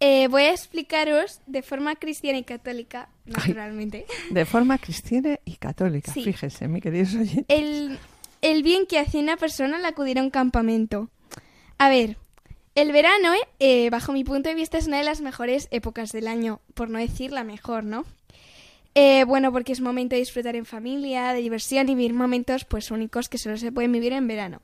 [0.00, 6.12] eh, voy a explicaros de forma cristiana y católica, naturalmente, De forma cristiana y católica,
[6.12, 6.22] Sí.
[6.24, 7.44] fíjese, mi queridos oyentes.
[7.48, 7.98] el,
[8.42, 11.08] el bien que hace una persona al acudir a un campamento.
[11.78, 12.18] A ver,
[12.74, 16.28] el verano, eh, bajo mi punto de vista, es una de las mejores épocas del
[16.28, 18.04] año, por no decir la mejor, ¿no?
[18.94, 22.90] Eh, bueno, porque es momento de disfrutar en familia, de diversión y vivir momentos pues
[22.90, 24.60] únicos que solo se pueden vivir en verano.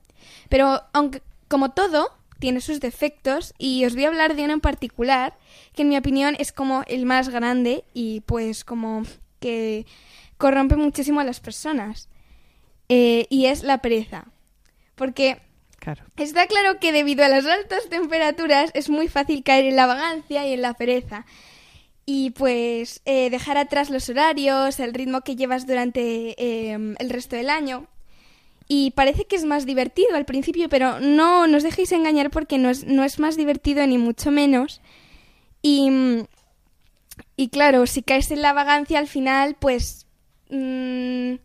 [0.49, 4.59] Pero aunque, como todo, tiene sus defectos y os voy a hablar de uno en
[4.59, 5.37] particular
[5.73, 9.03] que en mi opinión es como el más grande y pues como
[9.39, 9.85] que
[10.37, 12.09] corrompe muchísimo a las personas.
[12.89, 14.25] Eh, y es la pereza.
[14.95, 15.41] Porque
[15.79, 16.03] Claro.
[16.17, 20.45] Está claro que debido a las altas temperaturas es muy fácil caer en la vagancia
[20.45, 21.25] y en la pereza.
[22.09, 27.35] Y pues eh, dejar atrás los horarios, el ritmo que llevas durante eh, el resto
[27.35, 27.85] del año.
[28.69, 32.69] Y parece que es más divertido al principio, pero no nos dejéis engañar porque no
[32.69, 34.79] es, no es más divertido ni mucho menos.
[35.61, 35.89] Y,
[37.35, 40.07] y claro, si caes en la vagancia al final, pues
[40.49, 41.35] mm,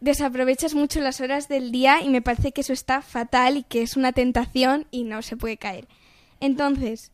[0.00, 3.80] desaprovechas mucho las horas del día y me parece que eso está fatal y que
[3.80, 5.88] es una tentación y no se puede caer.
[6.40, 7.12] Entonces,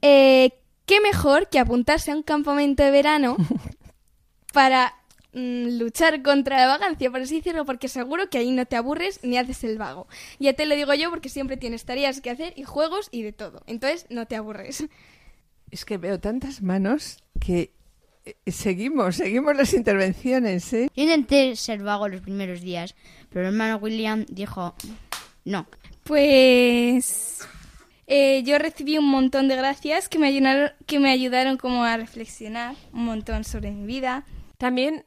[0.00, 0.50] eh,
[0.90, 3.36] ¿qué mejor que apuntarse a un campamento de verano
[4.52, 4.92] para
[5.32, 9.20] mm, luchar contra la vagancia, por así decirlo, porque seguro que ahí no te aburres
[9.22, 10.08] ni haces el vago.
[10.40, 13.32] Ya te lo digo yo porque siempre tienes tareas que hacer y juegos y de
[13.32, 13.62] todo.
[13.68, 14.84] Entonces no te aburres.
[15.70, 17.72] Es que veo tantas manos que
[18.24, 20.90] eh, seguimos, seguimos las intervenciones, ¿eh?
[20.96, 22.96] Yo intenté ser vago los primeros días,
[23.28, 24.74] pero el hermano William dijo,
[25.44, 25.68] no.
[26.02, 27.46] Pues
[28.10, 31.96] eh, yo recibí un montón de gracias que me ayudaron, que me ayudaron como a
[31.96, 34.24] reflexionar un montón sobre mi vida.
[34.58, 35.04] También,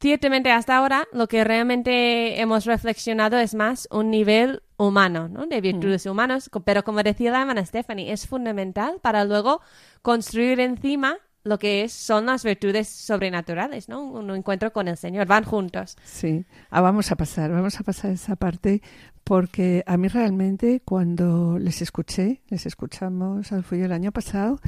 [0.00, 5.46] ciertamente hasta ahora, lo que realmente hemos reflexionado es más un nivel humano, ¿no?
[5.46, 9.60] De virtudes humanas, co- pero como decía la hermana Stephanie, es fundamental para luego
[10.02, 14.02] construir encima lo que es, son las virtudes sobrenaturales, ¿no?
[14.04, 15.96] Un encuentro con el Señor, van juntos.
[16.04, 18.80] Sí, ah, vamos a pasar, vamos a pasar esa parte
[19.24, 24.58] porque a mí realmente cuando les escuché, les escuchamos al Fuyo el año pasado,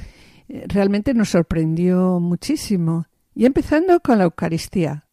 [0.49, 3.07] eh, realmente nos sorprendió muchísimo.
[3.35, 5.07] Y empezando con la Eucaristía.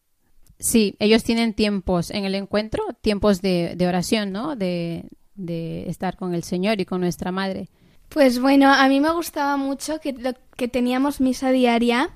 [0.58, 4.54] Sí, ellos tienen tiempos en el encuentro, tiempos de, de oración, ¿no?
[4.54, 7.68] De, de estar con el Señor y con nuestra Madre.
[8.10, 12.10] Pues bueno, a mí me gustaba mucho que, lo- que teníamos misa diaria,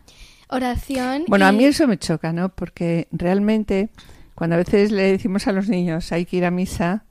[0.49, 1.25] oración.
[1.27, 2.51] Bueno, a mí eso me choca, ¿no?
[2.51, 3.89] Porque realmente
[4.35, 7.06] cuando a veces le decimos a los niños hay que ir a misa,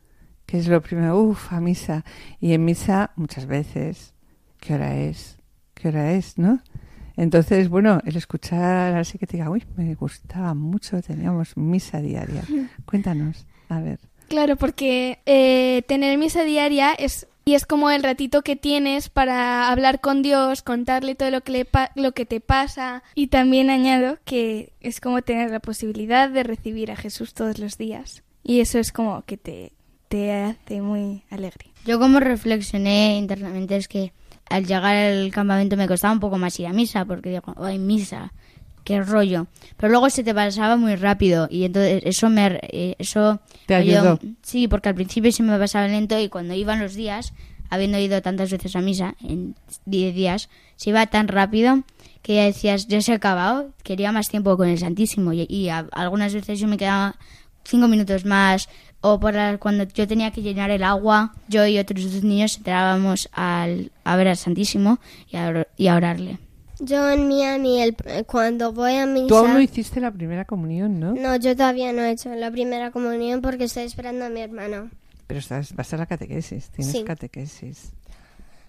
[0.46, 2.04] que es lo primero, uff, a misa.
[2.40, 4.14] Y en misa muchas veces,
[4.60, 5.38] ¿qué hora es?
[5.74, 6.38] ¿Qué hora es?
[6.38, 6.62] ¿No?
[7.18, 12.44] Entonces, bueno, el escuchar así que te diga, uy, me gustaba mucho, teníamos misa diaria.
[12.86, 14.00] Cuéntanos, a ver.
[14.28, 19.70] Claro, porque eh, tener misa diaria es y es como el ratito que tienes para
[19.70, 23.70] hablar con Dios, contarle todo lo que le pa- lo que te pasa y también
[23.70, 28.62] añado que es como tener la posibilidad de recibir a Jesús todos los días y
[28.62, 29.74] eso es como que te
[30.16, 31.66] te hace muy alegre.
[31.86, 34.14] Yo como reflexioné internamente es que
[34.50, 37.80] al llegar al campamento me costaba un poco más ir a misa porque digo, ay,
[37.80, 38.32] misa,
[38.86, 39.48] qué rollo.
[39.78, 43.82] Pero luego se te pasaba muy rápido y entonces eso me eh, eso Te me
[43.82, 44.20] ayudó.
[44.42, 47.34] Sí, porque al principio se me pasaba lento y cuando iban los días,
[47.70, 49.56] habiendo ido tantas veces a misa en
[49.86, 51.84] 10 días, se iba tan rápido
[52.22, 55.70] que ya decías, ya se ha acabado, quería más tiempo con el Santísimo y, y
[55.70, 57.16] a- algunas veces yo me quedaba
[57.64, 58.70] cinco minutos más
[59.02, 62.58] o por la- cuando yo tenía que llenar el agua, yo y otros dos niños
[62.58, 66.40] entrábamos al, a ver al Santísimo y a, y a orarle.
[66.80, 69.28] Yo en Miami, el- cuando voy a misa...
[69.28, 71.14] Tú aún no hiciste la primera comunión, ¿no?
[71.14, 74.90] No, yo todavía no he hecho la primera comunión porque estoy esperando a mi hermano.
[75.28, 77.04] Pero estás, vas a la catequesis, tienes Sí.
[77.04, 77.92] catequesis.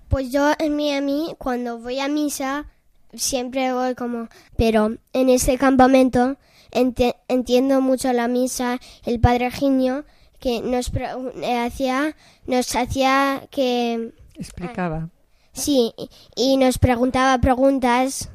[0.08, 2.66] Pues yo en Miami, cuando voy a misa,
[3.12, 4.28] siempre voy como...
[4.56, 6.36] Pero en ese campamento
[6.70, 8.78] entiendo mucho la misa.
[9.04, 10.04] El padre Ginio
[10.40, 12.16] que nos eh, hacía,
[12.46, 14.12] nos hacía que...
[14.34, 15.10] Explicaba.
[15.52, 18.28] Sí, y- y nos preguntaba preguntas,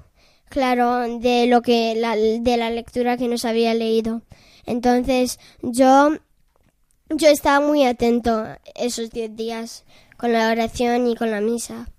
[0.49, 4.21] claro, de lo que la, de la lectura que nos había leído.
[4.65, 6.11] Entonces, yo
[7.13, 9.83] yo estaba muy atento esos 10 días
[10.17, 11.89] con la oración y con la misa.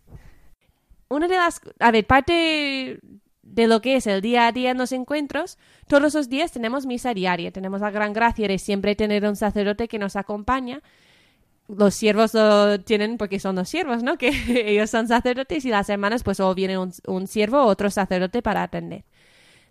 [1.09, 2.99] Una de las, a ver, parte
[3.53, 6.87] de lo que es el día a día en los encuentros, todos los días tenemos
[6.87, 10.83] misa diaria, tenemos la gran gracia de siempre tener un sacerdote que nos acompaña.
[11.69, 14.17] Los siervos lo tienen porque son los siervos, ¿no?
[14.19, 14.31] Que
[14.71, 18.41] ellos son sacerdotes y las hermanas pues o viene un, un siervo o otro sacerdote
[18.41, 19.05] para atender.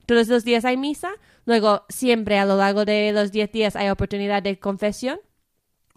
[0.05, 1.09] Todos los días hay misa,
[1.45, 5.19] luego siempre a lo largo de los 10 días hay oportunidad de confesión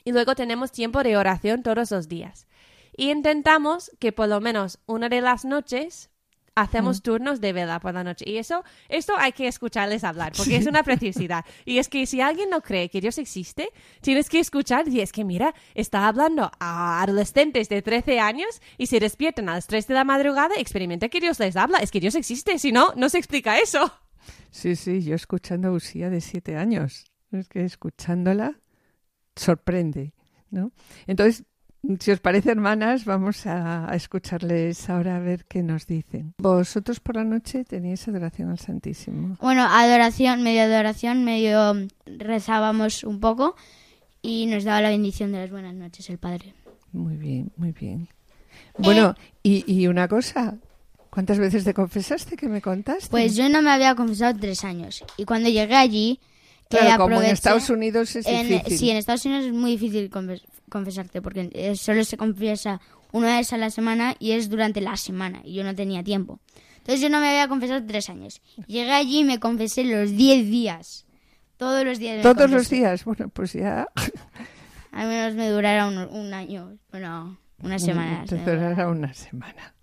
[0.05, 2.47] y luego tenemos tiempo de oración todos los días.
[2.97, 6.11] Y intentamos que por lo menos una de las noches
[6.55, 8.25] hacemos turnos de vela por la noche.
[8.29, 11.45] Y eso, esto hay que escucharles hablar, porque es una preciosidad.
[11.65, 15.13] Y es que si alguien no cree que Dios existe, tienes que escuchar y es
[15.13, 19.87] que mira, está hablando a adolescentes de 13 años y se despiertan a las 3
[19.87, 21.79] de la madrugada, experimenta que Dios les habla.
[21.79, 23.93] Es que Dios existe, si no, no se explica eso.
[24.51, 27.07] Sí, sí, yo escuchando a Usía de siete años.
[27.33, 28.61] Es que escuchándola
[29.35, 30.15] sorprende,
[30.51, 30.73] ¿no?
[31.07, 31.45] Entonces,
[32.01, 36.35] si os parece, hermanas, vamos a, a escucharles ahora a ver qué nos dicen.
[36.39, 39.37] Vosotros por la noche teníais adoración al Santísimo.
[39.41, 41.75] Bueno, adoración, medio adoración, medio
[42.07, 43.57] rezábamos un poco
[44.23, 46.55] y nos daba la bendición de las buenas noches el Padre.
[46.93, 48.09] Muy bien, muy bien.
[48.79, 50.57] Bueno, y, y una cosa,
[51.11, 53.11] ¿cuántas veces te confesaste que me contaste?
[53.11, 56.21] Pues yo no me había confesado tres años y cuando llegué allí...
[56.23, 58.79] eh, Claro, como en Estados Unidos es en- difícil.
[58.79, 60.09] sí, en Estados Unidos es muy difícil
[60.75, 62.81] confesarte porque eh, solo se confiesa
[63.13, 66.41] una vez a la semana y es durante la semana y yo no tenía tiempo.
[66.79, 68.43] Entonces yo no me había confesado tres años.
[68.67, 71.07] Llegué allí y me confesé los diez días.
[71.57, 72.23] Todos los días.
[72.23, 73.05] Todos los días.
[73.05, 73.87] Bueno, pues ya.
[74.93, 76.77] Al menos me durará un, un año.
[76.91, 78.29] Bueno, unas semanas.
[78.29, 79.75] Te durará una semana.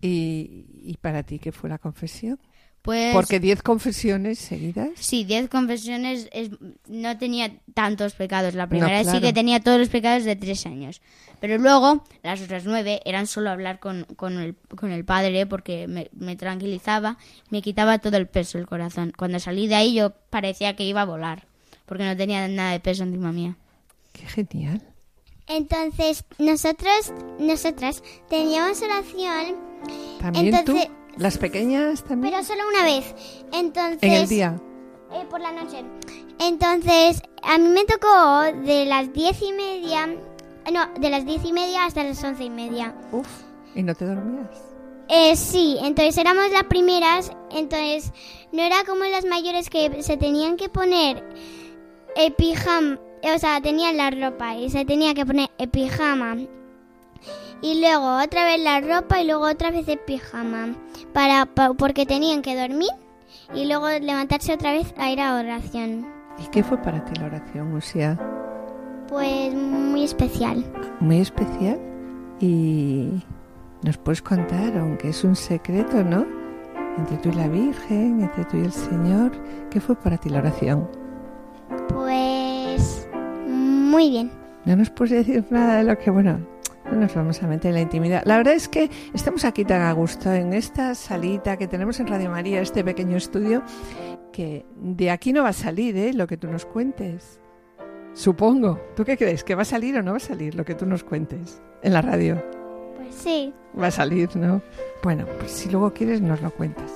[0.00, 2.38] ¿Y, ¿Y para ti qué fue la confesión?
[2.84, 4.90] Pues Porque diez confesiones seguidas.
[4.96, 6.50] sí, diez confesiones es-
[6.86, 8.52] no tenía tantos pecados.
[8.54, 9.20] La primera sí claro.
[9.22, 11.00] que tenía todos los pecados de tres años.
[11.40, 15.88] Pero luego, las otras nueve eran solo hablar con, con, el, con el padre porque
[15.88, 17.16] me, me tranquilizaba,
[17.48, 19.14] me quitaba todo el peso del corazón.
[19.16, 21.46] Cuando salí de ahí yo parecía que iba a volar,
[21.86, 23.56] porque no tenía nada de peso encima mía.
[24.12, 24.82] Qué genial.
[25.46, 29.56] Entonces, nosotros, nosotras teníamos oración,
[30.20, 32.32] También Entonces- tú, las pequeñas también.
[32.34, 33.14] pero solo una vez.
[33.52, 34.60] Entonces, en el día.
[35.12, 35.84] eh, por la noche.
[36.40, 41.52] Entonces, a mí me tocó de las diez y media, no, de las diez y
[41.52, 42.94] media hasta las once y media.
[43.12, 43.28] Uf,
[43.74, 44.48] y no te dormías.
[45.08, 48.12] Eh, sí, entonces éramos las primeras, entonces
[48.52, 51.22] no era como las mayores que se tenían que poner
[52.16, 56.36] el pijama, o sea, tenían la ropa y se tenía que poner el pijama
[57.64, 60.74] y luego otra vez la ropa y luego otra vez el pijama
[61.14, 62.90] para, pa- porque tenían que dormir
[63.54, 66.06] y luego levantarse otra vez a ir a oración.
[66.38, 68.18] ¿Y qué fue para ti la oración, Usia?
[69.08, 70.64] Pues muy especial.
[71.00, 71.78] Muy especial.
[72.40, 73.22] Y
[73.82, 76.26] nos puedes contar, aunque es un secreto, ¿no?
[76.98, 79.32] Entre tú y la Virgen, entre tú y el Señor.
[79.70, 80.88] ¿Qué fue para ti la oración?
[81.88, 83.08] Pues
[83.48, 84.30] muy bien.
[84.64, 86.46] No nos puedes decir nada de lo que, bueno, no
[86.94, 88.22] nos vamos a meter en la intimidad.
[88.24, 92.06] La verdad es que estamos aquí tan a gusto en esta salita que tenemos en
[92.06, 93.62] Radio María, este pequeño estudio,
[94.32, 96.12] que de aquí no va a salir, ¿eh?
[96.12, 97.40] Lo que tú nos cuentes.
[98.12, 98.80] Supongo.
[98.96, 99.42] ¿Tú qué crees?
[99.44, 101.92] ¿Que va a salir o no va a salir lo que tú nos cuentes en
[101.92, 102.42] la radio?
[102.96, 103.52] Pues sí.
[103.80, 104.62] Va a salir, ¿no?
[105.02, 106.90] Bueno, pues si luego quieres nos lo cuentas.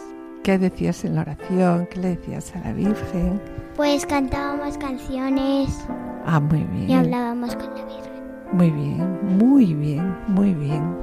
[0.44, 1.86] ¿Qué decías en la oración?
[1.90, 3.40] ¿Qué le decías a la Virgen?
[3.76, 5.68] Pues cantábamos canciones
[6.24, 6.90] Ah, muy bien.
[6.90, 8.17] y hablábamos con la Virgen.
[8.52, 10.96] Muy bien, muy bien, muy bien.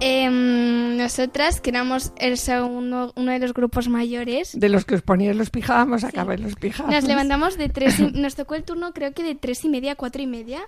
[0.00, 5.02] Em, nosotras, que éramos el segundo, uno de los grupos mayores, De los que os
[5.02, 6.92] poníais los pijamas, acabáis los pijamas.
[6.92, 9.92] nos levantamos de tres y- nos tocó el turno creo que de tres y media
[9.92, 10.60] a cuatro y media.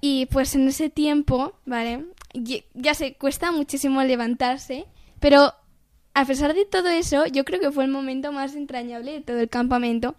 [0.00, 2.06] Y pues en ese tiempo, ¿vale?
[2.32, 4.86] Y- Ya sé, cuesta muchísimo levantarse,
[5.20, 5.52] pero
[6.14, 9.38] a pesar de todo eso, yo creo que fue el momento más entrañable de todo
[9.38, 10.14] el campamento.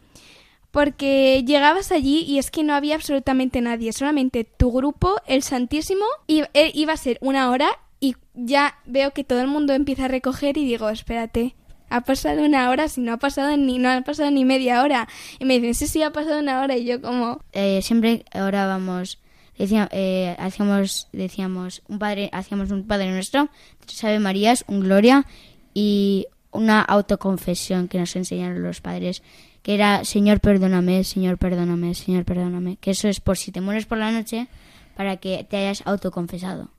[0.73, 6.03] Porque llegabas allí y es que no había absolutamente nadie, solamente tu grupo, el Santísimo,
[6.25, 7.67] y eh, iba a ser una hora
[7.99, 11.53] y ya veo que todo el mundo empieza a recoger y digo, espérate,
[11.89, 15.07] ha pasado una hora, si no ha pasado ni no ha pasado ni media hora.
[15.37, 19.19] Y me dicen, sí, sí, ha pasado una hora y yo como, Eh, siempre orábamos,
[19.59, 23.47] decía- eh, hacíamos, decíamos un padre, hacíamos un Padre Nuestro,
[23.85, 25.27] tres Ave Marías, un Gloria
[25.75, 29.21] y una autoconfesión que nos enseñaron los padres,
[29.63, 33.85] que era Señor perdóname, Señor perdóname, Señor perdóname, que eso es por si te mueres
[33.85, 34.47] por la noche
[34.95, 36.69] para que te hayas autoconfesado.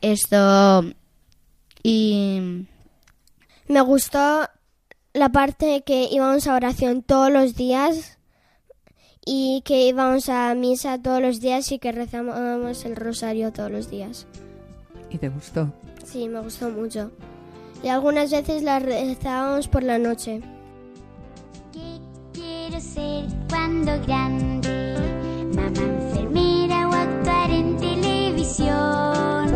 [0.00, 0.84] Esto
[1.82, 2.66] y
[3.68, 4.48] Me gustó
[5.12, 8.18] la parte que íbamos a oración todos los días
[9.24, 13.90] y que íbamos a misa todos los días y que rezábamos el rosario todos los
[13.90, 14.26] días.
[15.10, 15.72] ¿Y te gustó?
[16.04, 17.10] Sí, me gustó mucho.
[17.82, 20.42] Y algunas veces la rezábamos por la noche.
[22.76, 24.96] ¿Qué quiero ser cuando grande?
[25.54, 29.46] Mamá enfermera o actuar en televisión.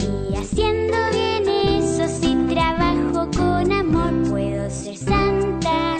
[0.00, 5.98] Y haciendo bien eso, si trabajo con amor, puedo ser santa,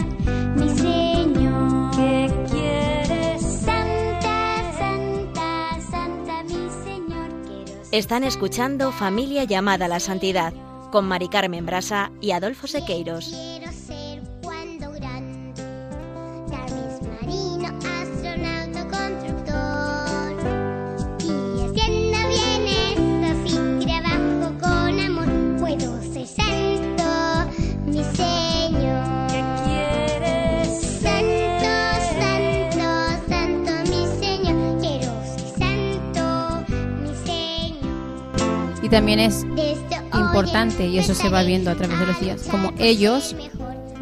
[0.55, 1.91] mi Señor.
[1.95, 3.41] ¿Qué quieres?
[3.41, 7.29] Santa, santa, santa, mi Señor.
[7.45, 10.53] Quiero ser Están escuchando Familia llamada a la Santidad
[10.91, 13.33] con Mari Carmen Brasa y Adolfo Sequeiros.
[38.91, 39.45] También es
[40.13, 43.35] importante, y eso se va viendo a través de los días, como ellos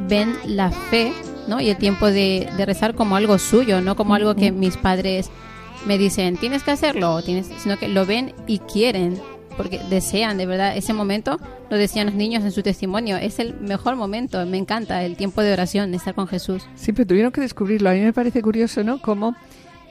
[0.08, 1.14] ven la fe
[1.48, 1.62] ¿no?
[1.62, 5.30] y el tiempo de, de rezar como algo suyo, no como algo que mis padres
[5.86, 9.20] me dicen, tienes que hacerlo, o tienes, sino que lo ven y quieren,
[9.56, 13.60] porque desean de verdad ese momento, lo decían los niños en su testimonio, es el
[13.60, 16.64] mejor momento, me encanta el tiempo de oración, de estar con Jesús.
[16.76, 17.92] Sí, pero tuvieron que descubrirlo.
[17.92, 19.00] A mí me parece curioso, ¿no?
[19.02, 19.36] Como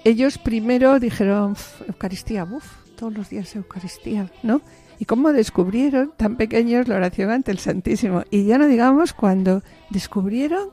[0.04, 2.64] ellos primero dijeron, "Uf, Eucaristía, uff,
[2.96, 4.60] todos los días Eucaristía, ¿no?
[4.98, 8.24] Y cómo descubrieron tan pequeños la oración ante el Santísimo.
[8.30, 10.70] Y ya no digamos cuando descubrieron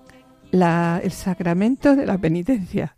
[0.52, 2.98] la, el sacramento de la penitencia.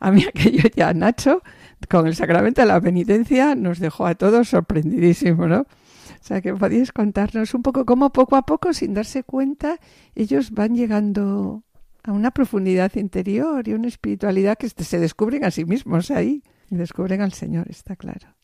[0.00, 1.42] A mí aquello ya, Nacho,
[1.88, 5.60] con el sacramento de la penitencia nos dejó a todos sorprendidísimos, ¿no?
[5.60, 9.78] O sea, que podíais contarnos un poco cómo poco a poco, sin darse cuenta,
[10.14, 11.62] ellos van llegando
[12.02, 16.42] a una profundidad interior y una espiritualidad que se descubren a sí mismos ahí.
[16.68, 18.35] Y descubren al Señor, está claro.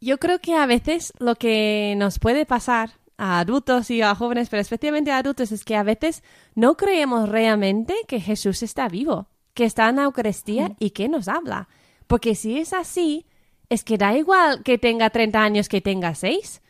[0.00, 4.48] Yo creo que a veces lo que nos puede pasar a adultos y a jóvenes,
[4.48, 6.22] pero especialmente a adultos, es que a veces
[6.54, 11.28] no creemos realmente que Jesús está vivo, que está en la Eucaristía y que nos
[11.28, 11.68] habla.
[12.06, 13.26] Porque si es así,
[13.68, 16.62] es que da igual que tenga 30 años que tenga 6,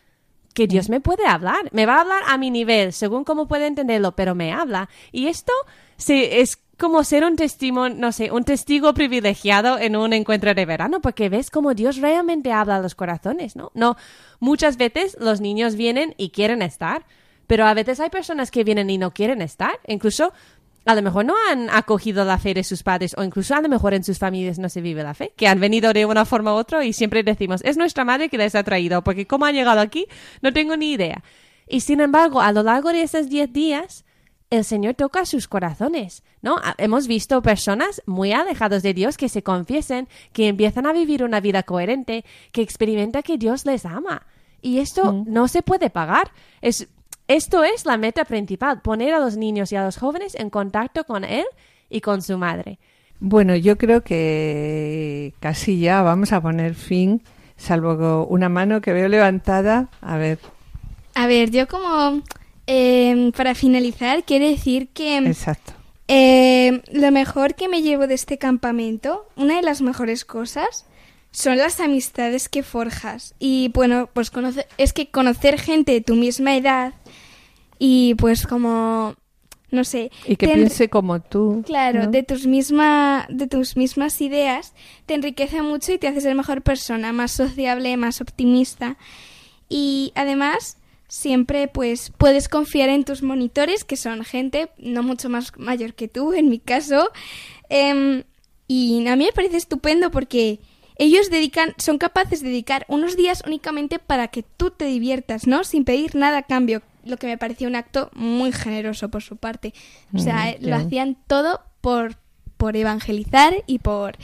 [0.52, 1.68] que Dios me puede hablar.
[1.70, 4.88] Me va a hablar a mi nivel, según cómo puede entenderlo, pero me habla.
[5.12, 5.52] Y esto
[5.96, 7.36] se, es como ser un
[7.98, 12.52] no sé, un testigo privilegiado en un encuentro de verano, porque ves cómo Dios realmente
[12.52, 13.70] habla a los corazones, ¿no?
[13.74, 13.96] No,
[14.40, 17.04] muchas veces los niños vienen y quieren estar,
[17.46, 20.32] pero a veces hay personas que vienen y no quieren estar, incluso
[20.86, 23.68] a lo mejor no han acogido la fe de sus padres o incluso a lo
[23.68, 26.54] mejor en sus familias no se vive la fe, que han venido de una forma
[26.54, 29.54] u otra y siempre decimos, es nuestra madre que les ha traído, porque cómo han
[29.54, 30.06] llegado aquí
[30.40, 31.22] no tengo ni idea.
[31.68, 34.04] Y sin embargo, a lo largo de esos 10 días,
[34.50, 36.56] el Señor toca sus corazones, ¿no?
[36.56, 41.22] A- Hemos visto personas muy alejados de Dios que se confiesen, que empiezan a vivir
[41.22, 44.26] una vida coherente, que experimentan que Dios les ama.
[44.62, 46.32] Y esto no se puede pagar.
[46.60, 46.88] Es,
[47.28, 51.04] esto es la meta principal, poner a los niños y a los jóvenes en contacto
[51.04, 51.44] con Él
[51.88, 52.78] y con su madre.
[53.20, 57.22] Bueno, yo creo que casi ya vamos a poner fin,
[57.56, 59.88] salvo una mano que veo levantada.
[60.00, 60.38] A ver,
[61.14, 62.22] A ver, yo como
[62.72, 65.72] eh, para finalizar quiero decir que exacto.
[66.06, 70.86] eh, lo mejor que me llevo de este campamento, una de las mejores cosas,
[71.32, 73.34] son las amistades que forjas.
[73.38, 76.94] Y bueno, pues conoce- es que conocer gente de tu misma edad
[77.78, 79.14] y pues como,
[79.70, 81.62] no sé, Y que piense como tú.
[81.66, 82.10] Claro, ¿no?
[82.10, 84.74] de tus misma, de tus mismas ideas
[85.06, 88.96] te enriquece mucho y te hace ser mejor persona, más sociable, más optimista.
[89.68, 90.76] Y además,
[91.10, 96.08] siempre pues puedes confiar en tus monitores, que son gente no mucho más mayor que
[96.08, 97.10] tú, en mi caso.
[97.68, 98.22] Em,
[98.68, 100.60] y a mí me parece estupendo porque
[100.96, 105.64] ellos dedican, son capaces de dedicar unos días únicamente para que tú te diviertas, ¿no?
[105.64, 109.36] Sin pedir nada a cambio, lo que me pareció un acto muy generoso por su
[109.36, 109.74] parte.
[110.14, 112.16] O sea, Mm, eh, lo hacían todo por,
[112.56, 114.16] por evangelizar y por...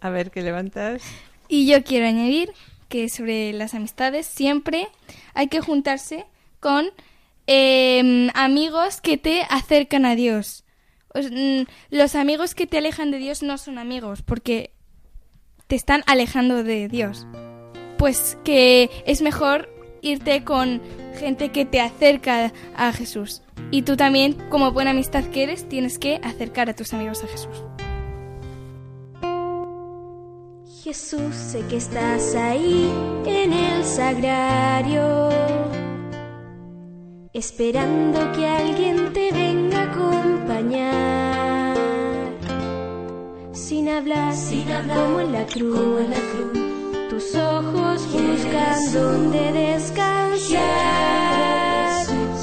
[0.00, 1.02] A ver, que levantas.
[1.46, 2.52] Y yo quiero añadir
[2.92, 4.86] que sobre las amistades siempre
[5.32, 6.26] hay que juntarse
[6.60, 6.84] con
[7.46, 10.64] em, amigos que te acercan a Dios.
[11.14, 14.72] Os- mm, los amigos que te alejan de Dios no son amigos porque
[15.68, 17.26] te están alejando de Dios.
[17.96, 19.70] Pues que es mejor
[20.02, 20.82] irte con
[21.18, 23.40] gente que te acerca a Jesús.
[23.70, 27.28] Y tú también, como buena amistad que eres, tienes que acercar a tus amigos a
[27.28, 27.56] Jesús.
[30.92, 32.92] Jesús, sé que estás ahí
[33.24, 35.30] en el sagrario,
[37.32, 41.76] esperando que alguien te venga a acompañar.
[43.52, 44.34] Sin hablar,
[44.94, 46.08] como en la cruz,
[47.08, 50.60] tus ojos buscan donde descansar.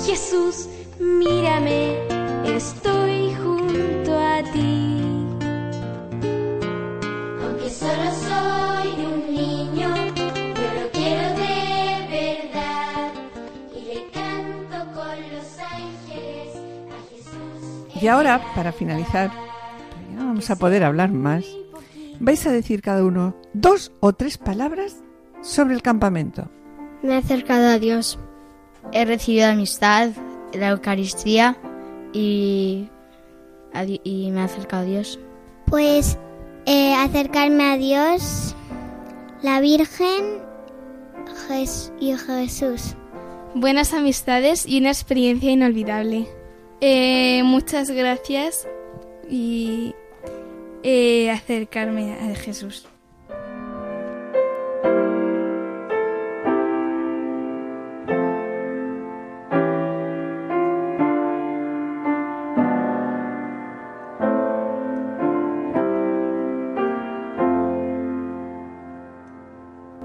[0.07, 1.99] Jesús, mírame,
[2.47, 3.08] estoy
[18.01, 21.45] Y ahora, para finalizar, porque ya no vamos a poder hablar más,
[22.19, 24.97] vais a decir cada uno dos o tres palabras
[25.41, 26.49] sobre el campamento.
[27.01, 28.19] Me he acercado a Dios.
[28.91, 30.09] He recibido amistad,
[30.53, 31.57] la Eucaristía
[32.13, 32.89] y,
[33.73, 35.19] me he acercado a Dios.
[35.65, 36.17] Pues
[36.65, 38.55] eh, acercarme a Dios,
[39.41, 40.39] la Virgen
[41.47, 42.95] Jes- y Jesús.
[43.55, 46.27] buenas amistades y una experiencia inolvidable.
[46.81, 48.67] Eh, muchas gracias
[49.29, 49.95] y
[50.83, 52.87] eh, acercarme a Jesús.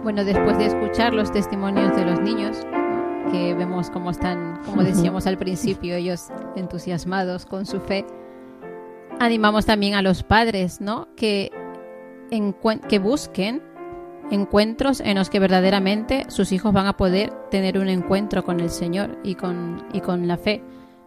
[0.03, 2.59] Bueno, después de escuchar los testimonios de los niños.
[3.31, 8.05] Que vemos cómo están, como decíamos al principio, ellos entusiasmados con su fe,
[9.21, 11.09] animamos también a los padres, ¿no?
[11.17, 11.51] Que,
[12.89, 13.63] que busquen
[14.31, 18.71] encuentros en los que verdaderamente sus hijos van a poder tener un encuentro con el
[18.71, 20.63] Señor y con, y con la fe.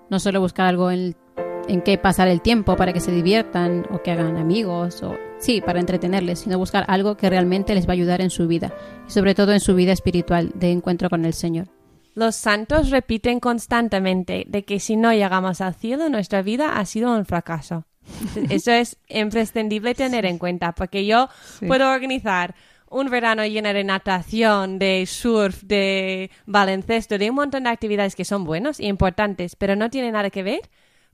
[0.09, 1.15] No solo buscar algo en,
[1.68, 5.61] en que pasar el tiempo para que se diviertan o que hagan amigos o sí,
[5.61, 8.74] para entretenerles, sino buscar algo que realmente les va a ayudar en su vida
[9.07, 11.68] y sobre todo en su vida espiritual de encuentro con el Señor.
[12.18, 17.15] Los santos repiten constantemente de que si no llegamos al cielo, nuestra vida ha sido
[17.15, 17.86] un fracaso.
[18.49, 21.68] Eso es imprescindible tener en cuenta, porque yo Sí.
[21.68, 22.55] puedo organizar
[22.89, 28.26] un verano lleno de natación, de surf, de baloncesto, de un montón de actividades que
[28.26, 30.61] son buenos e importantes, pero no tienen nada que ver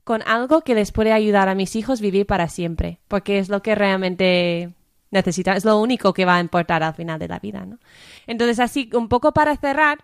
[0.04, 3.60] con algo que les puede ayudar a mis hijos vivir para siempre, porque es lo
[3.60, 4.70] que realmente
[5.10, 7.78] necesitan, es lo único que va a importar al final de la vida, ¿no?
[8.26, 9.98] Entonces, así, un poco para cerrar,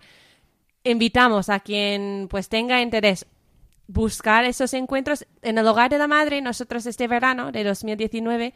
[0.85, 3.26] invitamos a quien pues tenga interés
[3.87, 6.41] buscar esos encuentros en el hogar de la madre.
[6.41, 8.55] Nosotros este verano de 2019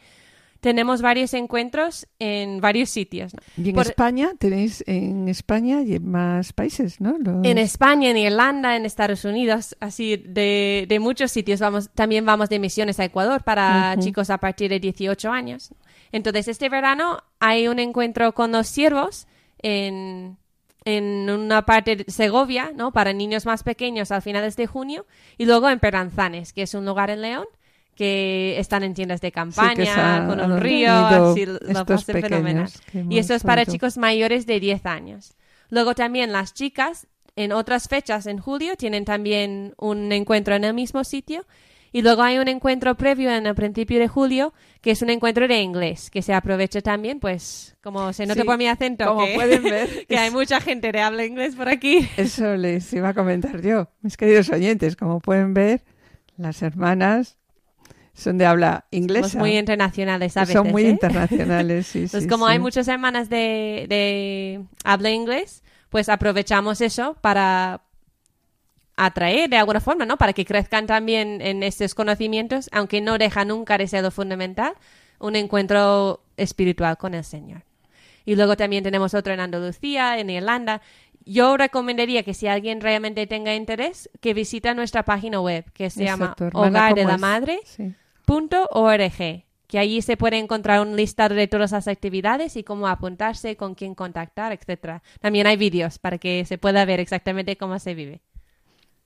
[0.61, 3.33] tenemos varios encuentros en varios sitios.
[3.35, 3.41] ¿no?
[3.63, 7.17] Y en Por- España, tenéis en España y en más países, ¿no?
[7.19, 11.59] Los- En España, en Irlanda, en Estados Unidos, así de, de muchos sitios.
[11.59, 14.05] Vamos, también vamos de misiones a Ecuador para Ujú.
[14.05, 15.71] chicos a partir de 18 años.
[16.11, 19.27] Entonces, este verano hay un encuentro con los siervos
[19.61, 20.37] en,
[20.85, 22.93] en una parte de Segovia, ¿no?
[22.93, 25.05] Para niños más pequeños a finales de junio.
[25.37, 27.45] Y luego en Peranzanes, que es un lugar en León
[27.95, 32.69] que están en tiendas de campaña, con un río, así lo pasan fenomenal.
[33.09, 35.33] Y eso es para chicos mayores de 10 años.
[35.69, 37.07] Luego también las chicas,
[37.37, 41.45] en otras fechas en julio, tienen también un encuentro en el mismo sitio.
[41.95, 45.47] Y luego hay un encuentro previo en el principio de julio, que es un encuentro
[45.47, 49.25] de inglés, que se aprovecha también, pues, como se nota Sí, por mi acento, como
[49.25, 52.05] que, pueden ver, que hay mucha gente que habla inglés por aquí.
[52.17, 54.97] Eso les iba a comentar yo, mis queridos oyentes.
[54.97, 55.85] Como pueden ver,
[56.35, 57.37] las hermanas
[58.13, 59.29] son de habla inglesa.
[59.29, 60.53] Somos muy internacionales a veces.
[60.53, 60.89] Son muy ¿eh?
[60.89, 62.51] internacionales, sí, Entonces, sí, como sí.
[62.51, 67.84] hay muchas hermanas de, de habla inglés, pues aprovechamos eso para
[68.97, 70.17] atraer de alguna forma, ¿no?
[70.17, 74.73] Para que crezcan también en estos conocimientos, aunque no deja nunca de ser lo fundamental,
[75.19, 77.63] un encuentro espiritual con el Señor.
[78.25, 80.81] Y luego también tenemos otro en Andalucía, en Irlanda.
[81.25, 86.03] Yo recomendaría que si alguien realmente tenga interés, que visita nuestra página web, que se
[86.03, 87.21] llama Exacto, hermana, Hogar de ¿cómo la es?
[87.21, 87.93] Madre Sí.
[88.27, 93.55] .org, que allí se puede encontrar un listado de todas las actividades y cómo apuntarse,
[93.55, 95.03] con quién contactar, etcétera.
[95.19, 98.21] También hay vídeos para que se pueda ver exactamente cómo se vive.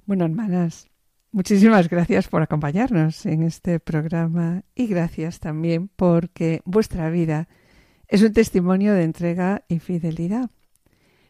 [0.10, 0.88] Bueno, hermanas,
[1.32, 7.47] muchísimas gracias por acompañarnos en este programa y gracias también porque vuestra vida
[8.07, 10.49] es un testimonio de entrega y fidelidad.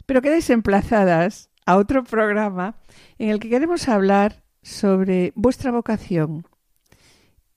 [0.05, 2.77] Pero quedáis emplazadas a otro programa
[3.17, 6.47] en el que queremos hablar sobre vuestra vocación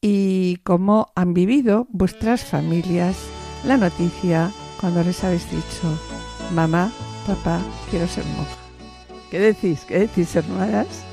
[0.00, 3.16] y cómo han vivido vuestras familias
[3.64, 4.50] la noticia
[4.80, 6.00] cuando les habéis dicho,
[6.52, 6.90] mamá,
[7.28, 7.60] papá,
[7.92, 8.56] quiero ser monja.
[9.30, 9.84] ¿Qué decís?
[9.86, 11.11] ¿Qué decís, hermanas?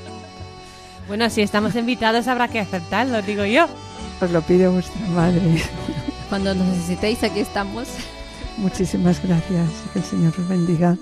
[1.10, 3.66] Bueno, si estamos invitados habrá que aceptarlo, digo yo.
[4.20, 5.60] Os lo pide vuestra madre.
[6.28, 7.88] Cuando nos necesitéis, aquí estamos.
[8.58, 9.68] Muchísimas gracias.
[9.92, 10.96] Que el Señor os bendiga.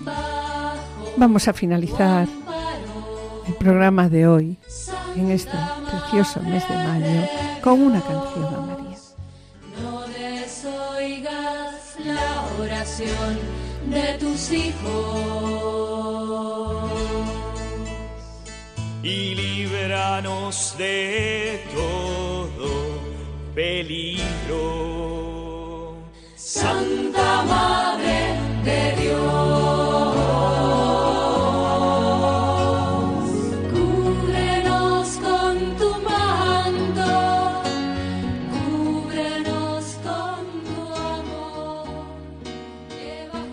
[1.18, 2.26] Vamos a finalizar
[3.46, 4.56] el programa de hoy
[5.14, 5.52] en este
[5.90, 7.28] precioso mes de mayo
[7.62, 8.96] con una canción a María.
[9.82, 13.38] No desoigas la oración
[13.90, 15.87] de tus hijos.
[19.08, 22.68] Y líbranos de todo
[23.54, 24.66] peligro.
[26.36, 29.18] Santa Madre de Dios,
[33.72, 37.10] cúbrenos con tu manto,
[38.52, 40.76] cúbrenos con tu
[41.16, 41.86] amor.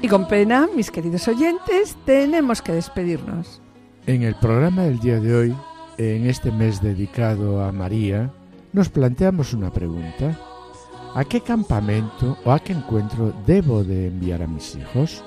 [0.02, 3.62] Y con pena, mis queridos oyentes, tenemos que despedirnos.
[4.08, 5.56] En el programa del día de hoy,
[5.98, 8.32] en este mes dedicado a María,
[8.72, 10.40] nos planteamos una pregunta.
[11.16, 15.24] ¿A qué campamento o a qué encuentro debo de enviar a mis hijos?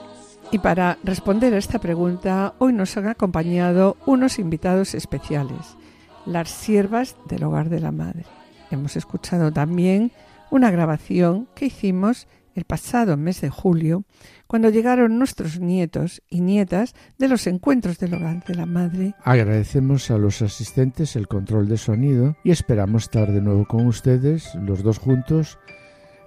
[0.53, 5.77] Y para responder a esta pregunta, hoy nos han acompañado unos invitados especiales,
[6.25, 8.27] las siervas del hogar de la madre.
[8.71, 10.13] Hemos escuchado también
[10.53, 14.05] una grabación que hicimos el pasado mes de julio,
[14.49, 19.15] cuando llegaron nuestros nietos y nietas de los encuentros del hogar de la madre.
[19.23, 24.55] Agradecemos a los asistentes el control de sonido y esperamos estar de nuevo con ustedes,
[24.57, 25.59] los dos juntos,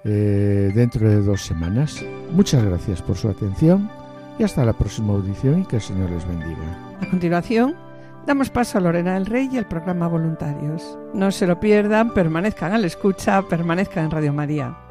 [0.05, 2.05] eh, dentro de dos semanas.
[2.31, 3.89] Muchas gracias por su atención
[4.39, 6.95] y hasta la próxima audición y que el Señor les bendiga.
[7.01, 7.75] A continuación,
[8.27, 10.97] damos paso a Lorena del Rey y al programa Voluntarios.
[11.13, 14.90] No se lo pierdan, permanezcan a la escucha, permanezcan en Radio María.